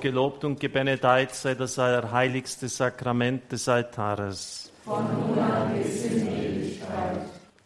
Gelobt 0.00 0.44
und 0.44 0.60
gebenedeit 0.60 1.34
sei 1.34 1.54
das 1.54 1.78
allerheiligste 1.78 2.68
Sakrament 2.68 3.50
des 3.50 3.68
Altares. 3.68 4.72
Von 4.84 5.04
nun 5.04 5.38
an 5.38 5.72
bis 5.74 6.04
in 6.04 6.26
Ewigkeit. 6.26 7.20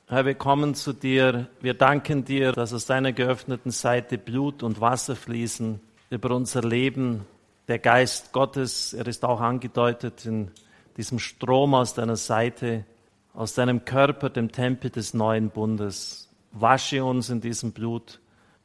Herr, 0.09 0.27
wir 0.27 0.35
kommen 0.35 0.75
zu 0.75 0.93
dir. 0.93 1.47
Wir 1.61 1.75
danken 1.75 2.25
dir, 2.25 2.53
dass 2.53 2.75
aus 2.75 2.87
deiner 2.87 3.13
geöffneten 3.13 3.71
Seite 3.71 4.19
Blut 4.19 4.63
und 4.63 4.81
Wasser 4.81 5.17
fließen 5.17 5.81
über 6.11 6.35
unser 6.37 6.63
Leben. 6.63 7.25
Der 7.69 7.79
Geist 7.79 8.33
Gottes, 8.33 8.93
er 8.93 9.07
ist 9.07 9.25
auch 9.25 9.41
angedeutet 9.41 10.27
in 10.27 10.51
diesem 10.97 11.19
Strom 11.19 11.75
aus 11.75 11.95
deiner 11.95 12.17
Seite, 12.17 12.85
aus 13.33 13.55
deinem 13.55 13.85
Körper, 13.85 14.29
dem 14.29 14.53
Tempel 14.53 14.91
des 14.91 15.15
neuen 15.15 15.49
Bundes. 15.51 16.29
Wasche 16.51 17.05
uns 17.05 17.31
in 17.31 17.41
diesem 17.41 17.73
Blut, 17.73 18.21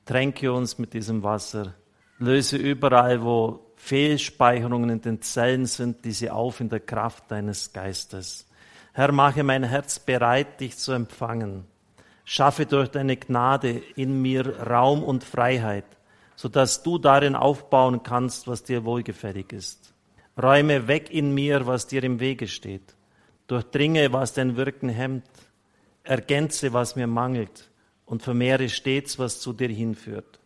tränke 0.05 0.51
uns 0.51 0.77
mit 0.77 0.93
diesem 0.93 1.23
Wasser, 1.23 1.73
löse 2.19 2.57
überall, 2.57 3.21
wo 3.23 3.73
Fehlspeicherungen 3.75 4.89
in 4.89 5.01
den 5.01 5.21
Zellen 5.21 5.65
sind, 5.65 6.03
diese 6.03 6.33
auf 6.33 6.59
in 6.59 6.69
der 6.69 6.79
Kraft 6.79 7.31
deines 7.31 7.71
Geistes. 7.73 8.47
Herr, 8.93 9.11
mache 9.11 9.43
mein 9.43 9.63
Herz 9.63 9.99
bereit, 9.99 10.59
dich 10.59 10.77
zu 10.77 10.91
empfangen. 10.91 11.65
Schaffe 12.25 12.65
durch 12.65 12.89
deine 12.89 13.15
Gnade 13.15 13.81
in 13.95 14.21
mir 14.21 14.59
Raum 14.67 15.03
und 15.03 15.23
Freiheit, 15.23 15.85
sodass 16.35 16.83
du 16.83 16.97
darin 16.97 17.35
aufbauen 17.35 18.03
kannst, 18.03 18.47
was 18.47 18.63
dir 18.63 18.83
wohlgefällig 18.83 19.53
ist. 19.53 19.93
Räume 20.41 20.87
weg 20.87 21.09
in 21.11 21.33
mir, 21.33 21.65
was 21.65 21.87
dir 21.87 22.03
im 22.03 22.19
Wege 22.19 22.47
steht. 22.47 22.95
Durchdringe, 23.47 24.11
was 24.11 24.33
dein 24.33 24.57
Wirken 24.57 24.89
hemmt. 24.89 25.29
Ergänze, 26.03 26.73
was 26.73 26.95
mir 26.95 27.07
mangelt 27.07 27.69
und 28.05 28.23
vermehre 28.23 28.69
stets, 28.69 29.19
was 29.19 29.39
zu 29.39 29.53
dir 29.53 29.69
hinführt, 29.69 30.36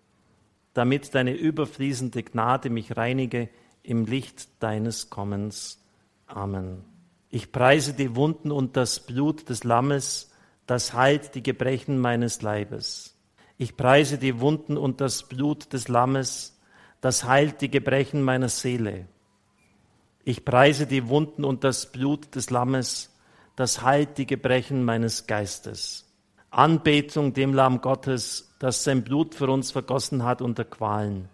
damit 0.73 1.13
deine 1.15 1.33
überfließende 1.33 2.23
Gnade 2.23 2.69
mich 2.69 2.95
reinige 2.97 3.49
im 3.83 4.05
Licht 4.05 4.61
deines 4.61 5.09
Kommens. 5.09 5.83
Amen. 6.27 6.85
Ich 7.29 7.51
preise 7.51 7.93
die 7.93 8.15
Wunden 8.15 8.51
und 8.51 8.77
das 8.77 8.99
Blut 8.99 9.49
des 9.49 9.63
Lammes, 9.63 10.31
das 10.65 10.93
heilt 10.93 11.35
die 11.35 11.43
Gebrechen 11.43 11.99
meines 11.99 12.41
Leibes. 12.41 13.17
Ich 13.57 13.77
preise 13.77 14.17
die 14.17 14.39
Wunden 14.39 14.77
und 14.77 15.01
das 15.01 15.27
Blut 15.27 15.71
des 15.73 15.87
Lammes, 15.87 16.59
das 16.99 17.23
heilt 17.23 17.61
die 17.61 17.69
Gebrechen 17.69 18.21
meiner 18.21 18.49
Seele. 18.49 19.07
Ich 20.23 20.45
preise 20.45 20.85
die 20.87 21.07
Wunden 21.07 21.43
und 21.43 21.63
das 21.63 21.91
Blut 21.91 22.35
des 22.35 22.49
Lammes, 22.49 23.15
das 23.55 23.81
heilt 23.81 24.17
die 24.17 24.27
Gebrechen 24.27 24.83
meines 24.83 25.25
Geistes. 25.25 26.07
Anbetung 26.51 27.33
dem 27.33 27.53
Lamm 27.53 27.81
Gottes, 27.81 28.50
das 28.61 28.83
sein 28.83 29.03
Blut 29.03 29.33
für 29.33 29.49
uns 29.49 29.71
vergossen 29.71 30.23
hat 30.23 30.39
unter 30.39 30.63
Qualen. 30.63 31.29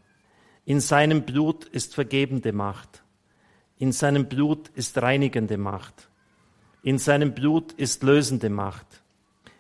In 0.64 0.80
seinem 0.80 1.23
Blut 1.23 1.66
ist 1.66 1.94
vergebende 1.94 2.53
Macht. 2.53 3.03
In 3.78 3.92
seinem 3.92 4.30
Blut 4.30 4.69
ist 4.69 5.02
reinigende 5.02 5.58
Macht. 5.58 6.08
In 6.84 6.97
seinem 6.97 7.34
Blut 7.34 7.73
ist 7.73 8.02
lösende 8.02 8.50
Macht. 8.50 9.03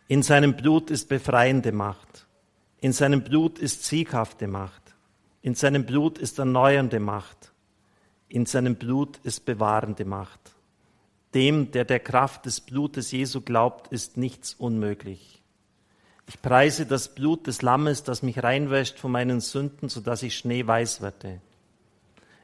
In 0.07 0.23
seinem 0.23 0.55
Blut 0.55 0.89
ist 0.89 1.09
befreiende 1.09 1.73
Macht. 1.73 2.25
In 2.79 2.93
seinem 2.93 3.25
Blut 3.25 3.59
ist 3.59 3.83
sieghafte 3.83 4.47
Macht. 4.47 4.95
In 5.41 5.53
seinem 5.53 5.85
Blut 5.85 6.19
ist 6.19 6.39
erneuernde 6.39 7.01
Macht. 7.01 7.51
In 8.29 8.45
seinem 8.45 8.77
Blut 8.77 9.19
ist 9.23 9.43
bewahrende 9.43 10.05
Macht. 10.05 10.55
Dem, 11.33 11.71
der 11.71 11.83
der 11.83 11.99
Kraft 11.99 12.45
des 12.45 12.61
Blutes 12.61 13.11
Jesu 13.11 13.41
glaubt, 13.41 13.91
ist 13.91 14.15
nichts 14.15 14.53
unmöglich. 14.53 15.36
Ich 16.27 16.41
preise 16.41 16.85
das 16.85 17.15
Blut 17.15 17.47
des 17.47 17.61
Lammes, 17.61 18.03
das 18.03 18.21
mich 18.21 18.43
reinwäscht 18.43 18.99
von 18.99 19.13
meinen 19.13 19.39
Sünden, 19.39 19.87
so 19.87 20.01
dass 20.01 20.23
ich 20.23 20.37
schneeweiß 20.37 21.01
werde. 21.01 21.39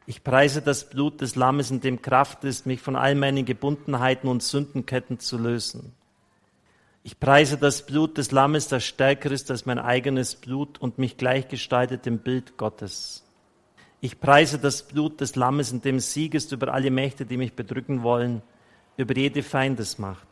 Ich 0.06 0.24
preise 0.24 0.62
das 0.62 0.90
Blut 0.90 1.20
des 1.20 1.36
Lammes, 1.36 1.70
in 1.70 1.82
dem 1.82 2.02
Kraft 2.02 2.46
ist, 2.46 2.66
mich 2.66 2.82
von 2.82 2.96
all 2.96 3.14
meinen 3.16 3.46
Gebundenheiten 3.46 4.30
und 4.30 4.42
Sündenketten 4.42 5.20
zu 5.20 5.38
lösen. 5.38 5.94
Ich 7.04 7.20
preise 7.20 7.58
das 7.58 7.86
Blut 7.86 8.18
des 8.18 8.32
Lammes, 8.32 8.70
das 8.70 8.86
stärker 8.86 9.30
ist 9.32 9.52
als 9.52 9.66
mein 9.66 9.80
eigenes 9.80 10.36
Blut 10.36 10.80
und 10.80 10.98
mich 10.98 11.18
gleichgestaltet 11.18 12.08
im 12.08 12.20
Bild 12.20 12.56
Gottes. 12.56 13.26
Ich 14.00 14.22
preise 14.22 14.60
das 14.60 14.84
Blut 14.84 15.20
des 15.20 15.36
Lammes, 15.36 15.74
in 15.74 15.82
dem 15.82 16.00
Sieg 16.00 16.34
ist 16.36 16.54
über 16.54 16.74
alle 16.74 16.92
Mächte, 16.92 17.26
die 17.26 17.38
mich 17.38 17.54
bedrücken 17.54 18.04
wollen, 18.04 18.42
über 18.96 19.16
jede 19.18 19.44
Feindesmacht. 19.44 20.28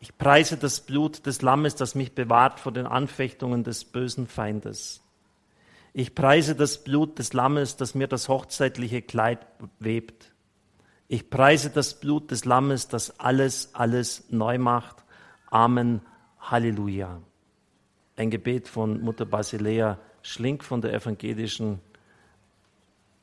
Ich 0.00 0.16
preise 0.16 0.56
das 0.56 0.80
Blut 0.80 1.26
des 1.26 1.42
Lammes, 1.42 1.74
das 1.76 1.94
mich 1.94 2.14
bewahrt 2.14 2.58
vor 2.58 2.72
den 2.72 2.86
Anfechtungen 2.86 3.64
des 3.64 3.84
bösen 3.84 4.26
Feindes. 4.26 5.02
Ich 5.92 6.14
preise 6.14 6.54
das 6.54 6.82
Blut 6.82 7.18
des 7.18 7.34
Lammes, 7.34 7.76
das 7.76 7.94
mir 7.94 8.06
das 8.06 8.28
hochzeitliche 8.28 9.02
Kleid 9.02 9.46
webt. 9.78 10.32
Ich 11.06 11.28
preise 11.28 11.68
das 11.68 12.00
Blut 12.00 12.30
des 12.30 12.46
Lammes, 12.46 12.88
das 12.88 13.20
alles, 13.20 13.74
alles 13.74 14.24
neu 14.30 14.58
macht. 14.58 15.04
Amen. 15.50 16.00
Halleluja. 16.38 17.20
Ein 18.16 18.30
Gebet 18.30 18.68
von 18.68 19.02
Mutter 19.02 19.26
Basilea 19.26 19.98
Schlink 20.22 20.64
von 20.64 20.80
der 20.80 20.92
evangelischen 20.94 21.80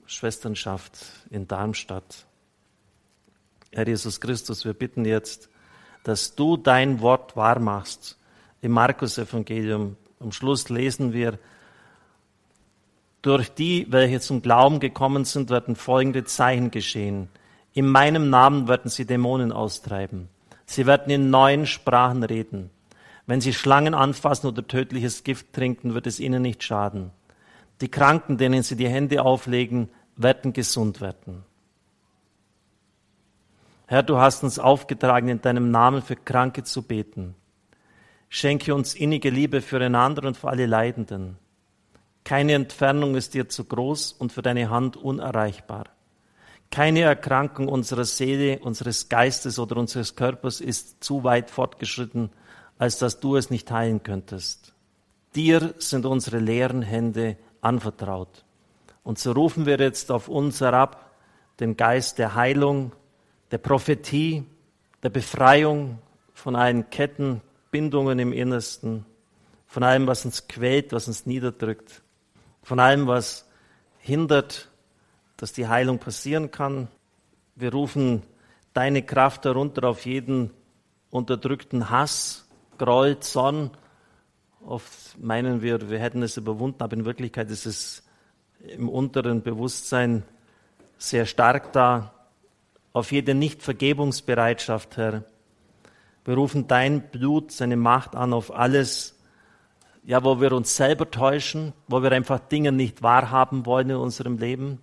Schwesternschaft 0.06 0.98
in 1.30 1.48
Darmstadt. 1.48 2.26
Herr 3.72 3.88
Jesus 3.88 4.20
Christus, 4.20 4.66
wir 4.66 4.74
bitten 4.74 5.06
jetzt, 5.06 5.50
dass 6.08 6.36
du 6.36 6.56
dein 6.56 7.02
Wort 7.02 7.36
wahrmachst. 7.36 8.18
Im 8.62 8.72
Markus 8.72 9.18
Evangelium 9.18 9.98
am 10.22 10.32
Schluss 10.32 10.70
lesen 10.70 11.12
wir, 11.12 11.38
durch 13.22 13.50
die, 13.50 13.88
welche 13.90 14.22
zum 14.22 14.42
Glauben 14.42 14.80
gekommen 14.80 15.26
sind, 15.26 15.50
werden 15.50 15.76
folgende 15.76 16.24
Zeichen 16.24 16.72
geschehen. 16.72 17.28
In 17.74 17.88
meinem 17.88 18.30
Namen 18.30 18.70
werden 18.70 18.90
sie 18.90 19.06
Dämonen 19.06 19.52
austreiben. 19.52 20.30
Sie 20.66 20.86
werden 20.86 21.12
in 21.12 21.30
neuen 21.30 21.66
Sprachen 21.66 22.24
reden. 22.24 22.70
Wenn 23.26 23.42
sie 23.42 23.52
Schlangen 23.52 23.94
anfassen 23.94 24.48
oder 24.48 24.66
tödliches 24.66 25.26
Gift 25.26 25.52
trinken, 25.52 25.94
wird 25.94 26.08
es 26.08 26.22
ihnen 26.22 26.42
nicht 26.42 26.64
schaden. 26.64 27.12
Die 27.82 27.90
Kranken, 27.90 28.38
denen 28.38 28.64
sie 28.64 28.78
die 28.78 28.88
Hände 28.88 29.24
auflegen, 29.24 29.90
werden 30.16 30.54
gesund 30.54 31.02
werden. 31.02 31.44
Herr, 33.90 34.04
du 34.04 34.18
hast 34.18 34.44
uns 34.44 34.60
aufgetragen, 34.60 35.30
in 35.30 35.42
deinem 35.42 35.72
Namen 35.72 36.02
für 36.02 36.18
Kranke 36.18 36.64
zu 36.64 36.82
beten. 36.82 37.36
Schenke 38.28 38.76
uns 38.76 38.94
innige 38.94 39.30
Liebe 39.30 39.62
füreinander 39.62 40.28
und 40.28 40.36
für 40.36 40.50
alle 40.50 40.66
Leidenden. 40.66 41.38
Keine 42.26 42.52
Entfernung 42.52 43.16
ist 43.16 43.34
dir 43.34 43.48
zu 43.48 43.64
groß 43.64 44.12
und 44.12 44.34
für 44.34 44.42
deine 44.42 44.70
Hand 44.70 44.98
unerreichbar. 44.98 45.86
Keine 46.70 47.00
Erkrankung 47.04 47.70
unserer 47.70 48.04
Seele, 48.04 48.60
unseres 48.60 49.08
Geistes 49.08 49.58
oder 49.58 49.78
unseres 49.78 50.18
Körpers 50.18 50.60
ist 50.60 51.02
zu 51.02 51.24
weit 51.24 51.50
fortgeschritten, 51.50 52.30
als 52.78 53.00
dass 53.00 53.22
du 53.22 53.38
es 53.38 53.50
nicht 53.50 53.72
heilen 53.72 54.04
könntest. 54.04 54.74
Dir 55.34 55.74
sind 55.78 56.06
unsere 56.06 56.40
leeren 56.40 56.82
Hände 56.82 57.38
anvertraut. 57.62 58.44
Und 59.04 59.18
so 59.18 59.32
rufen 59.32 59.66
wir 59.66 59.78
jetzt 59.78 60.12
auf 60.12 60.28
uns 60.28 60.60
herab 60.60 61.16
den 61.62 61.78
Geist 61.78 62.18
der 62.18 62.36
Heilung, 62.36 62.92
der 63.52 63.58
Prophetie, 63.58 64.44
der 65.04 65.10
Befreiung 65.10 66.00
von 66.34 66.56
allen 66.56 66.90
Ketten, 66.90 67.42
Bindungen 67.72 68.20
im 68.20 68.34
Innersten, 68.34 69.06
von 69.68 69.84
allem, 69.84 70.08
was 70.08 70.26
uns 70.26 70.48
quält, 70.48 70.94
was 70.94 71.08
uns 71.08 71.26
niederdrückt 71.26 72.02
von 72.68 72.82
allem, 72.82 73.08
was 73.08 73.48
hindert, 74.00 74.68
dass 75.38 75.54
die 75.54 75.70
Heilung 75.70 76.00
passieren 76.00 76.52
kann. 76.52 76.90
Wir 77.56 77.72
rufen 77.72 78.24
deine 78.74 79.04
Kraft 79.04 79.46
herunter 79.46 79.88
auf 79.88 80.06
jeden 80.06 80.52
unterdrückten 81.10 81.90
Hass, 81.90 82.46
Groll, 82.78 83.22
Zorn. 83.22 83.72
Oft 84.66 85.18
meinen 85.18 85.62
wir, 85.62 85.90
wir 85.90 85.98
hätten 85.98 86.22
es 86.24 86.36
überwunden, 86.36 86.84
aber 86.84 86.98
in 86.98 87.06
Wirklichkeit 87.06 87.50
ist 87.50 87.66
es 87.66 88.04
im 88.60 88.90
unteren 88.90 89.42
Bewusstsein 89.44 90.24
sehr 90.98 91.26
stark 91.26 91.72
da. 91.72 92.14
Auf 92.98 93.12
jede 93.12 93.36
Nichtvergebungsbereitschaft, 93.36 94.98
Herr. 94.98 95.24
Wir 96.26 96.34
rufen 96.34 96.68
dein 96.68 97.12
Blut, 97.12 97.52
seine 97.52 97.78
Macht 97.78 98.16
an 98.16 98.34
auf 98.34 98.52
alles, 98.52 99.20
ja, 100.04 100.24
wo 100.24 100.42
wir 100.42 100.52
uns 100.52 100.76
selber 100.76 101.12
täuschen, 101.12 101.74
wo 101.88 102.02
wir 102.02 102.12
einfach 102.12 102.40
Dinge 102.40 102.72
nicht 102.72 103.04
wahrhaben 103.04 103.68
wollen 103.68 103.92
in 103.92 103.98
unserem 103.98 104.40
Leben, 104.40 104.80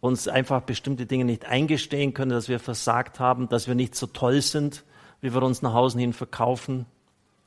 uns 0.00 0.26
einfach 0.26 0.62
bestimmte 0.62 1.06
Dinge 1.06 1.24
nicht 1.24 1.44
eingestehen 1.44 2.12
können, 2.12 2.32
dass 2.32 2.48
wir 2.48 2.58
versagt 2.58 3.20
haben, 3.20 3.48
dass 3.48 3.68
wir 3.68 3.76
nicht 3.76 3.94
so 3.94 4.08
toll 4.08 4.42
sind, 4.42 4.82
wie 5.20 5.32
wir 5.32 5.44
uns 5.44 5.62
nach 5.62 5.74
Hause 5.74 6.00
hin 6.00 6.14
verkaufen. 6.14 6.86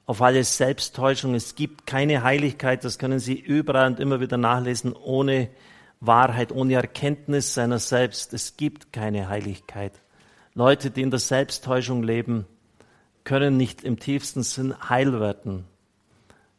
Auf 0.05 0.21
alle 0.21 0.45
Selbsttäuschung. 0.45 1.35
Es 1.35 1.55
gibt 1.55 1.85
keine 1.85 2.23
Heiligkeit, 2.23 2.85
das 2.85 2.97
können 2.97 3.19
Sie 3.19 3.37
überall 3.37 3.87
und 3.87 3.99
immer 3.99 4.21
wieder 4.21 4.37
nachlesen, 4.37 4.93
ohne 4.93 5.49
Wahrheit, 6.07 6.51
ohne 6.51 6.73
Erkenntnis 6.75 7.53
seiner 7.53 7.79
selbst. 7.79 8.33
Es 8.33 8.57
gibt 8.57 8.93
keine 8.93 9.29
Heiligkeit. 9.29 9.93
Leute, 10.53 10.91
die 10.91 11.01
in 11.01 11.11
der 11.11 11.19
Selbsttäuschung 11.19 12.03
leben, 12.03 12.45
können 13.23 13.57
nicht 13.57 13.83
im 13.83 13.99
tiefsten 13.99 14.43
Sinn 14.43 14.75
heil 14.89 15.19
werden 15.19 15.65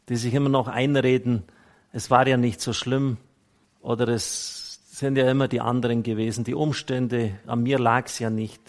die 0.09 0.17
sich 0.17 0.35
immer 0.35 0.49
noch 0.49 0.69
einreden, 0.69 1.45
es 1.93 2.11
war 2.11 2.27
ja 2.27 2.37
nicht 2.37 2.61
so 2.61 2.73
schlimm 2.73 3.17
oder 3.81 4.09
es 4.09 4.81
sind 4.91 5.17
ja 5.17 5.31
immer 5.31 5.49
die 5.49 5.61
anderen 5.61 6.03
gewesen, 6.03 6.45
die 6.45 6.55
Umstände, 6.55 7.39
an 7.47 7.63
mir 7.63 7.79
lag 7.79 8.07
es 8.07 8.19
ja 8.19 8.31
nicht, 8.31 8.61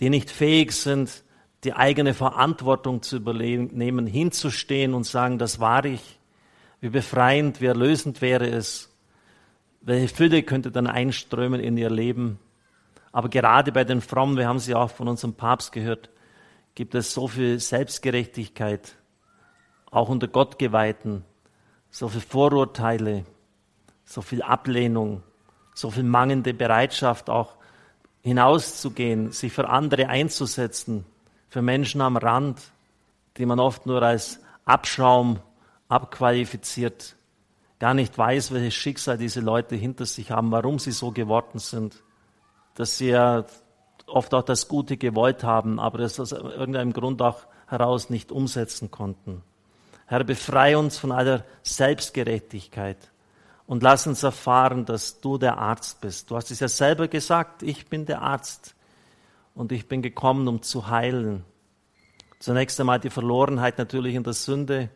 die 0.00 0.10
nicht 0.10 0.30
fähig 0.30 0.72
sind, 0.72 1.24
die 1.64 1.72
eigene 1.72 2.14
Verantwortung 2.14 3.02
zu 3.02 3.16
übernehmen, 3.16 4.06
hinzustehen 4.06 4.92
und 4.92 5.04
sagen, 5.04 5.38
das 5.38 5.60
war 5.60 5.84
ich. 5.84 6.18
Wie 6.80 6.90
befreiend, 6.90 7.62
wie 7.62 7.66
erlösend 7.66 8.20
wäre 8.20 8.46
es. 8.46 8.90
Welche 9.86 10.08
Fülle 10.08 10.42
könnte 10.42 10.70
dann 10.70 10.86
einströmen 10.86 11.60
in 11.60 11.76
ihr 11.76 11.90
Leben. 11.90 12.38
Aber 13.12 13.28
gerade 13.28 13.70
bei 13.70 13.84
den 13.84 14.00
Frommen, 14.00 14.38
wir 14.38 14.48
haben 14.48 14.58
sie 14.58 14.74
auch 14.74 14.90
von 14.90 15.08
unserem 15.08 15.34
Papst 15.34 15.72
gehört, 15.72 16.08
gibt 16.74 16.94
es 16.94 17.12
so 17.12 17.28
viel 17.28 17.60
Selbstgerechtigkeit, 17.60 18.96
auch 19.90 20.08
unter 20.08 20.26
Gottgeweihten, 20.26 21.22
so 21.90 22.08
viel 22.08 22.22
Vorurteile, 22.22 23.26
so 24.06 24.22
viel 24.22 24.40
Ablehnung, 24.40 25.22
so 25.74 25.90
viel 25.90 26.02
mangelnde 26.02 26.54
Bereitschaft, 26.54 27.28
auch 27.28 27.56
hinauszugehen, 28.22 29.32
sich 29.32 29.52
für 29.52 29.68
andere 29.68 30.08
einzusetzen, 30.08 31.04
für 31.50 31.60
Menschen 31.60 32.00
am 32.00 32.16
Rand, 32.16 32.58
die 33.36 33.44
man 33.44 33.60
oft 33.60 33.84
nur 33.84 34.02
als 34.02 34.40
Abschaum 34.64 35.40
abqualifiziert, 35.88 37.16
gar 37.84 37.92
nicht 37.92 38.16
weiß, 38.16 38.54
welches 38.54 38.72
Schicksal 38.72 39.18
diese 39.18 39.42
Leute 39.42 39.76
hinter 39.76 40.06
sich 40.06 40.30
haben, 40.30 40.50
warum 40.50 40.78
sie 40.78 40.90
so 40.90 41.10
geworden 41.10 41.58
sind, 41.58 42.02
dass 42.76 42.96
sie 42.96 43.10
ja 43.10 43.44
oft 44.06 44.32
auch 44.32 44.42
das 44.42 44.68
Gute 44.68 44.96
gewollt 44.96 45.44
haben, 45.44 45.78
aber 45.78 45.98
das 45.98 46.18
aus 46.18 46.32
irgendeinem 46.32 46.94
Grund 46.94 47.20
auch 47.20 47.40
heraus 47.66 48.08
nicht 48.08 48.32
umsetzen 48.32 48.90
konnten. 48.90 49.42
Herr, 50.06 50.24
befreie 50.24 50.78
uns 50.78 50.96
von 50.96 51.12
aller 51.12 51.44
Selbstgerechtigkeit 51.62 52.96
und 53.66 53.82
lass 53.82 54.06
uns 54.06 54.22
erfahren, 54.22 54.86
dass 54.86 55.20
du 55.20 55.36
der 55.36 55.58
Arzt 55.58 56.00
bist. 56.00 56.30
Du 56.30 56.36
hast 56.36 56.50
es 56.50 56.60
ja 56.60 56.68
selber 56.68 57.06
gesagt, 57.06 57.62
ich 57.62 57.90
bin 57.90 58.06
der 58.06 58.22
Arzt 58.22 58.74
und 59.54 59.72
ich 59.72 59.88
bin 59.88 60.00
gekommen, 60.00 60.48
um 60.48 60.62
zu 60.62 60.88
heilen. 60.88 61.44
Zunächst 62.38 62.80
einmal 62.80 62.98
die 62.98 63.10
Verlorenheit 63.10 63.76
natürlich 63.76 64.14
in 64.14 64.24
der 64.24 64.32
Sünde 64.32 64.88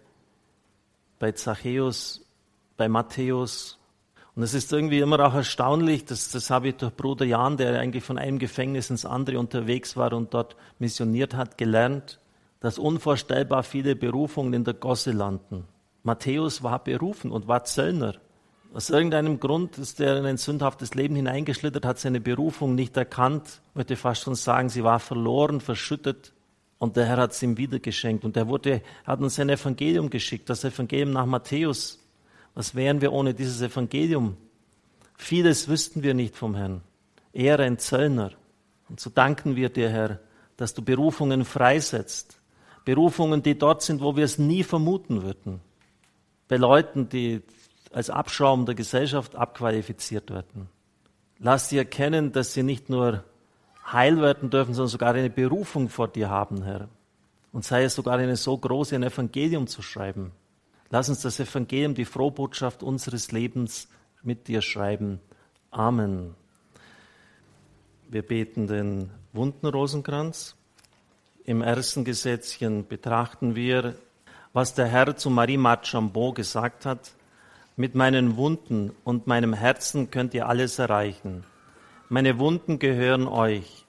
bei 1.19 1.33
Zachäus, 1.33 2.25
bei 2.79 2.89
Matthäus. 2.89 3.79
Und 4.35 4.43
es 4.43 4.55
ist 4.55 4.73
irgendwie 4.73 5.01
immer 5.01 5.21
auch 5.27 5.35
erstaunlich, 5.35 6.07
dass, 6.07 6.31
das 6.31 6.49
habe 6.49 6.69
ich 6.69 6.77
durch 6.77 6.95
Bruder 6.95 7.27
Jan, 7.27 7.59
der 7.59 7.79
eigentlich 7.79 8.05
von 8.05 8.17
einem 8.17 8.39
Gefängnis 8.39 8.89
ins 8.89 9.05
andere 9.05 9.39
unterwegs 9.39 9.97
war 9.99 10.15
und 10.15 10.33
dort 10.33 10.57
missioniert 10.79 11.35
hat, 11.35 11.59
gelernt, 11.59 12.21
dass 12.61 12.79
unvorstellbar 12.79 13.65
viele 13.65 13.97
Berufungen 13.97 14.55
in 14.55 14.65
der 14.65 14.75
Gosse 14.75 15.11
landen. 15.11 15.65
Matthäus 16.05 16.63
war 16.63 16.83
berufen 16.83 17.33
und 17.33 17.49
war 17.49 17.65
Zöllner. 17.65 18.15
Aus 18.73 18.91
irgendeinem 18.91 19.41
Grund 19.41 19.77
ist 19.79 20.01
er 20.01 20.19
in 20.19 20.27
ein 20.27 20.37
sündhaftes 20.37 20.95
Leben 20.95 21.17
hineingeschlittert, 21.17 21.85
hat 21.85 21.99
seine 21.99 22.21
Berufung 22.21 22.75
nicht 22.75 22.97
erkannt, 22.97 23.61
möchte 23.75 23.97
fast 23.97 24.23
schon 24.23 24.35
sagen, 24.35 24.69
sie 24.69 24.85
war 24.85 25.01
verloren, 25.01 25.61
verschüttet. 25.61 26.33
Und 26.79 26.97
der 26.97 27.07
Herr 27.07 27.17
hat 27.17 27.33
es 27.33 27.43
ihm 27.43 27.57
wieder 27.57 27.81
geschenkt. 27.81 28.25
Und 28.25 28.37
er 28.37 28.47
wurde, 28.47 28.83
hat 29.05 29.21
uns 29.21 29.41
ein 29.41 29.49
Evangelium 29.49 30.11
geschickt, 30.11 30.49
das 30.49 30.63
Evangelium 30.63 31.11
nach 31.11 31.27
Matthäus. 31.27 31.99
Was 32.59 32.75
wären 32.75 33.01
wir 33.01 33.13
ohne 33.13 33.35
dieses 33.35 33.63
Evangelium? 33.63 34.37
Vieles 35.17 35.69
wüssten 35.69 36.03
wir 36.03 36.13
nicht 36.13 36.35
vom 36.35 36.57
Herrn. 36.57 36.81
Er 37.33 37.61
ein 37.61 37.79
Zöllner. 37.79 38.33
Und 38.89 38.99
so 38.99 39.11
danken 39.11 39.55
wir 39.55 39.69
dir, 39.69 39.89
Herr, 39.91 40.19
dass 40.57 40.75
du 40.75 40.83
Berufungen 40.83 41.45
freisetzt. 41.45 42.41
Berufungen, 42.85 43.45
die 43.45 43.57
dort 43.57 43.83
sind, 43.83 44.01
wo 44.01 44.17
wir 44.17 44.25
es 44.25 44.39
nie 44.39 44.65
vermuten 44.65 45.23
würden. 45.23 45.61
Bei 46.49 46.57
Leuten, 46.57 47.09
die 47.09 47.43
als 47.93 48.11
Abschaum 48.11 48.67
der 48.67 48.75
Gesellschaft 48.75 49.37
abqualifiziert 49.37 50.29
werden. 50.29 50.69
Lass 51.39 51.69
sie 51.69 51.79
erkennen, 51.79 52.33
dass 52.33 52.55
sie 52.55 52.65
nicht 52.65 52.91
nur 52.91 53.23
heil 53.87 54.21
werden 54.21 54.51
dürfen, 54.51 54.75
sondern 54.75 54.91
sogar 54.91 55.15
eine 55.15 55.31
Berufung 55.31 55.89
vor 55.89 56.09
dir 56.09 56.29
haben, 56.29 56.65
Herr. 56.65 56.89
Und 57.53 57.65
sei 57.65 57.85
es 57.85 57.95
sogar 57.95 58.19
eine 58.19 58.35
so 58.35 58.59
große, 58.59 58.97
ein 58.97 59.05
Evangelium 59.05 59.69
zu 59.69 59.81
schreiben. 59.81 60.33
Lass 60.91 61.09
uns 61.11 61.21
das 61.21 61.39
Evangelium, 61.39 61.95
die 61.95 62.07
Frohbotschaft 62.07 62.83
unseres 62.83 63.31
Lebens 63.31 63.89
mit 64.23 64.49
dir 64.49 64.63
schreiben. 64.63 65.21
Amen. 65.71 66.35
Wir 68.09 68.23
beten 68.23 68.67
den 68.67 69.11
wunden 69.35 69.67
Rosenkranz. 69.67 70.57
Im 71.45 71.61
ersten 71.61 72.05
Gesetzchen 72.05 72.87
betrachten 72.87 73.55
wir, 73.55 73.97
was 74.55 74.75
der 74.75 74.87
Herr 74.87 75.15
zu 75.17 75.29
Marie 75.29 75.59
Marchambeau 75.59 76.33
gesagt 76.33 76.87
hat. 76.87 77.13
Mit 77.77 77.95
meinen 77.95 78.37
Wunden 78.39 78.93
und 79.05 79.27
meinem 79.27 79.53
Herzen 79.53 80.11
könnt 80.11 80.33
ihr 80.33 80.49
alles 80.49 80.79
erreichen. 80.79 81.45
Meine 82.09 82.39
Wunden 82.39 82.79
gehören 82.79 83.29
euch. 83.29 83.85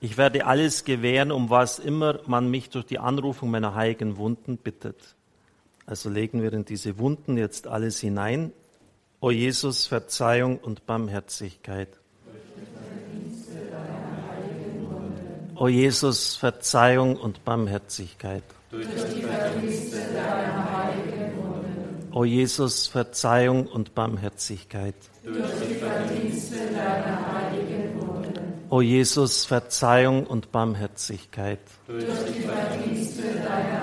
Ich 0.00 0.16
werde 0.16 0.46
alles 0.46 0.84
gewähren, 0.84 1.32
um 1.32 1.50
was 1.50 1.80
immer 1.80 2.20
man 2.26 2.48
mich 2.48 2.70
durch 2.70 2.86
die 2.86 3.00
Anrufung 3.00 3.50
meiner 3.50 3.74
heiligen 3.74 4.16
Wunden 4.16 4.56
bittet. 4.56 5.16
Also 5.86 6.10
legen 6.10 6.42
wir 6.42 6.52
in 6.52 6.64
diese 6.64 6.98
Wunden 6.98 7.38
jetzt 7.38 7.68
alles 7.68 8.00
hinein. 8.00 8.52
O 9.20 9.30
Jesus, 9.30 9.86
Verzeihung 9.86 10.58
und 10.58 10.84
Barmherzigkeit. 10.84 11.88
O 15.54 15.68
Jesus, 15.68 16.36
Verzeihung 16.36 17.16
und 17.16 17.44
Barmherzigkeit. 17.44 18.42
O 22.12 22.24
Jesus, 22.24 22.88
Verzeihung 22.88 23.66
und 23.68 23.94
Barmherzigkeit. 23.94 24.94
O 28.68 28.80
Jesus, 28.80 29.44
Verzeihung 29.46 30.26
und 30.26 30.50
Barmherzigkeit. 30.50 31.60
Durch 31.86 32.04
die. 32.04 33.75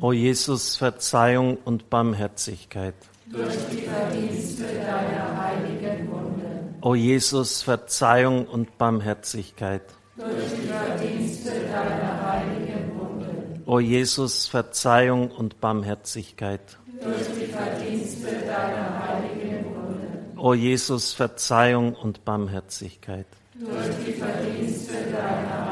O 0.00 0.12
Jesus, 0.12 0.76
Verzeihung 0.76 1.58
und 1.64 1.90
Barmherzigkeit. 1.90 2.94
Durch 3.26 3.56
die 3.72 3.82
Verdienste 3.82 4.62
deiner 4.62 5.42
heiligen 5.42 6.08
Wunden. 6.08 6.76
O 6.82 6.94
Jesus, 6.94 7.62
Verzeihung 7.62 8.46
und 8.46 8.78
Barmherzigkeit. 8.78 9.82
Durch 10.14 10.28
die 10.54 10.68
Verdienste 10.68 11.50
deiner 11.50 12.30
heiligen 12.30 12.96
Wunden. 12.96 13.62
O 13.66 13.80
Jesus, 13.80 14.46
Verzeihung 14.46 15.32
und 15.32 15.60
Barmherzigkeit. 15.60 16.78
Durch 17.02 17.26
die 17.36 17.46
Verdienste 17.46 18.28
deiner 18.46 19.08
heiligen 19.08 19.64
Wunden. 19.64 20.38
O 20.38 20.54
Jesus, 20.54 21.12
Verzeihung 21.12 21.94
und 21.94 22.24
Barmherzigkeit. 22.24 23.26
Durch 23.54 24.06
die 24.06 24.12
Verdienste 24.12 24.92
deiner. 25.12 25.67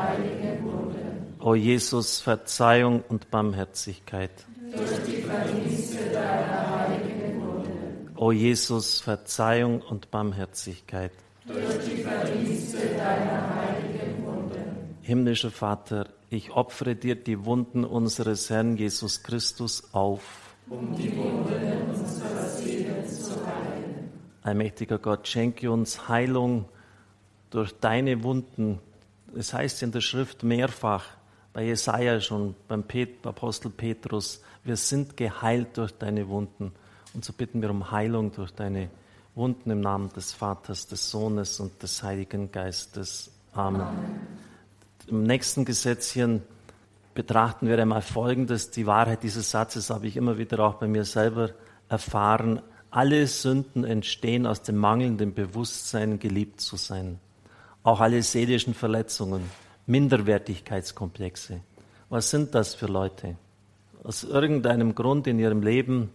O 1.47 1.55
Jesus, 1.55 2.19
Verzeihung 2.19 3.05
und 3.09 3.31
Barmherzigkeit. 3.31 4.33
Durch 4.75 4.91
die 5.07 5.23
Verdienste 5.23 6.11
deiner 6.13 6.81
heiligen 6.81 7.41
Wunden. 7.41 8.11
O 8.17 8.33
Jesus, 8.33 9.01
Verzeihung 9.01 9.81
und 9.81 10.11
Barmherzigkeit. 10.11 11.13
Durch 11.47 11.79
die 11.89 12.03
Verdienste 12.03 12.79
deiner 12.97 13.55
heiligen 13.55 14.27
Wunden. 14.27 14.97
Himmlischer 15.03 15.53
Vater, 15.53 16.09
ich 16.31 16.51
opfere 16.51 16.97
dir 16.97 17.15
die 17.15 17.45
Wunden 17.45 17.85
unseres 17.85 18.51
Herrn 18.51 18.77
Jesus 18.77 19.23
Christus 19.23 19.95
auf. 19.95 20.57
Um 20.69 20.97
die 20.97 21.17
Wunden 21.17 21.91
unserer 21.95 22.49
Seelen 22.49 23.07
zu 23.07 23.37
heilen. 23.47 24.11
Allmächtiger 24.43 24.99
Gott, 24.99 25.29
schenke 25.29 25.71
uns 25.71 26.09
Heilung 26.09 26.65
durch 27.51 27.71
deine 27.79 28.25
Wunden. 28.25 28.81
Es 29.37 29.55
heißt 29.55 29.85
in 29.85 29.93
der 29.93 30.01
Schrift 30.01 30.43
mehrfach, 30.43 31.05
bei 31.57 31.65
Jesaja 31.65 32.21
schon, 32.21 32.55
beim 32.69 32.83
Pet 32.83 33.27
Apostel 33.27 33.71
Petrus, 33.71 34.43
wir 34.63 34.77
sind 34.77 35.17
geheilt 35.17 35.79
durch 35.79 35.91
deine 35.93 36.29
Wunden. 36.29 36.71
Und 37.15 37.25
so 37.25 37.33
bitten 37.33 37.63
wir 37.63 37.71
um 37.71 37.91
Heilung 37.91 38.31
durch 38.31 38.51
deine 38.51 38.91
Wunden 39.35 39.71
im 39.71 39.81
Namen 39.81 40.11
des 40.13 40.35
Vaters, 40.35 40.87
des 40.87 41.11
Sohnes 41.11 41.59
und 41.59 41.83
des 41.83 42.03
Heiligen 42.03 42.53
Geistes. 42.53 43.31
Amen. 43.55 43.81
Amen. 43.81 44.21
Im 45.07 45.23
nächsten 45.23 45.65
Gesetzchen 45.65 46.43
betrachten 47.15 47.69
wir 47.69 47.79
einmal 47.79 48.03
Folgendes. 48.03 48.71
Die 48.71 48.87
Wahrheit 48.87 49.23
dieses 49.23 49.51
Satzes 49.51 49.89
habe 49.89 50.09
ich 50.09 50.19
immer 50.19 50.37
wieder 50.37 50.61
auch 50.61 50.75
bei 50.75 50.89
mir 50.89 51.07
selber 51.07 51.53
erfahren. 51.89 52.61
Alle 52.91 53.27
Sünden 53.27 53.85
entstehen 53.85 54.47
aus 54.47 54.61
dem 54.61 54.77
mangelnden 54.77 55.33
Bewusstsein, 55.33 56.19
geliebt 56.19 56.61
zu 56.61 56.77
sein. 56.77 57.19
Auch 57.83 58.03
alle 58.03 58.23
seelischen 58.23 58.75
Verletzungen, 58.75 59.41
Minderwertigkeitskomplexe. 59.87 61.61
Was 62.09 62.31
sind 62.31 62.55
das 62.55 62.75
für 62.75 62.87
Leute? 62.87 63.37
Aus 64.05 64.25
irgendeinem 64.25 64.95
Grund 64.95 65.27
in 65.27 65.39
ihrem 65.39 65.63
Leben 65.63 66.11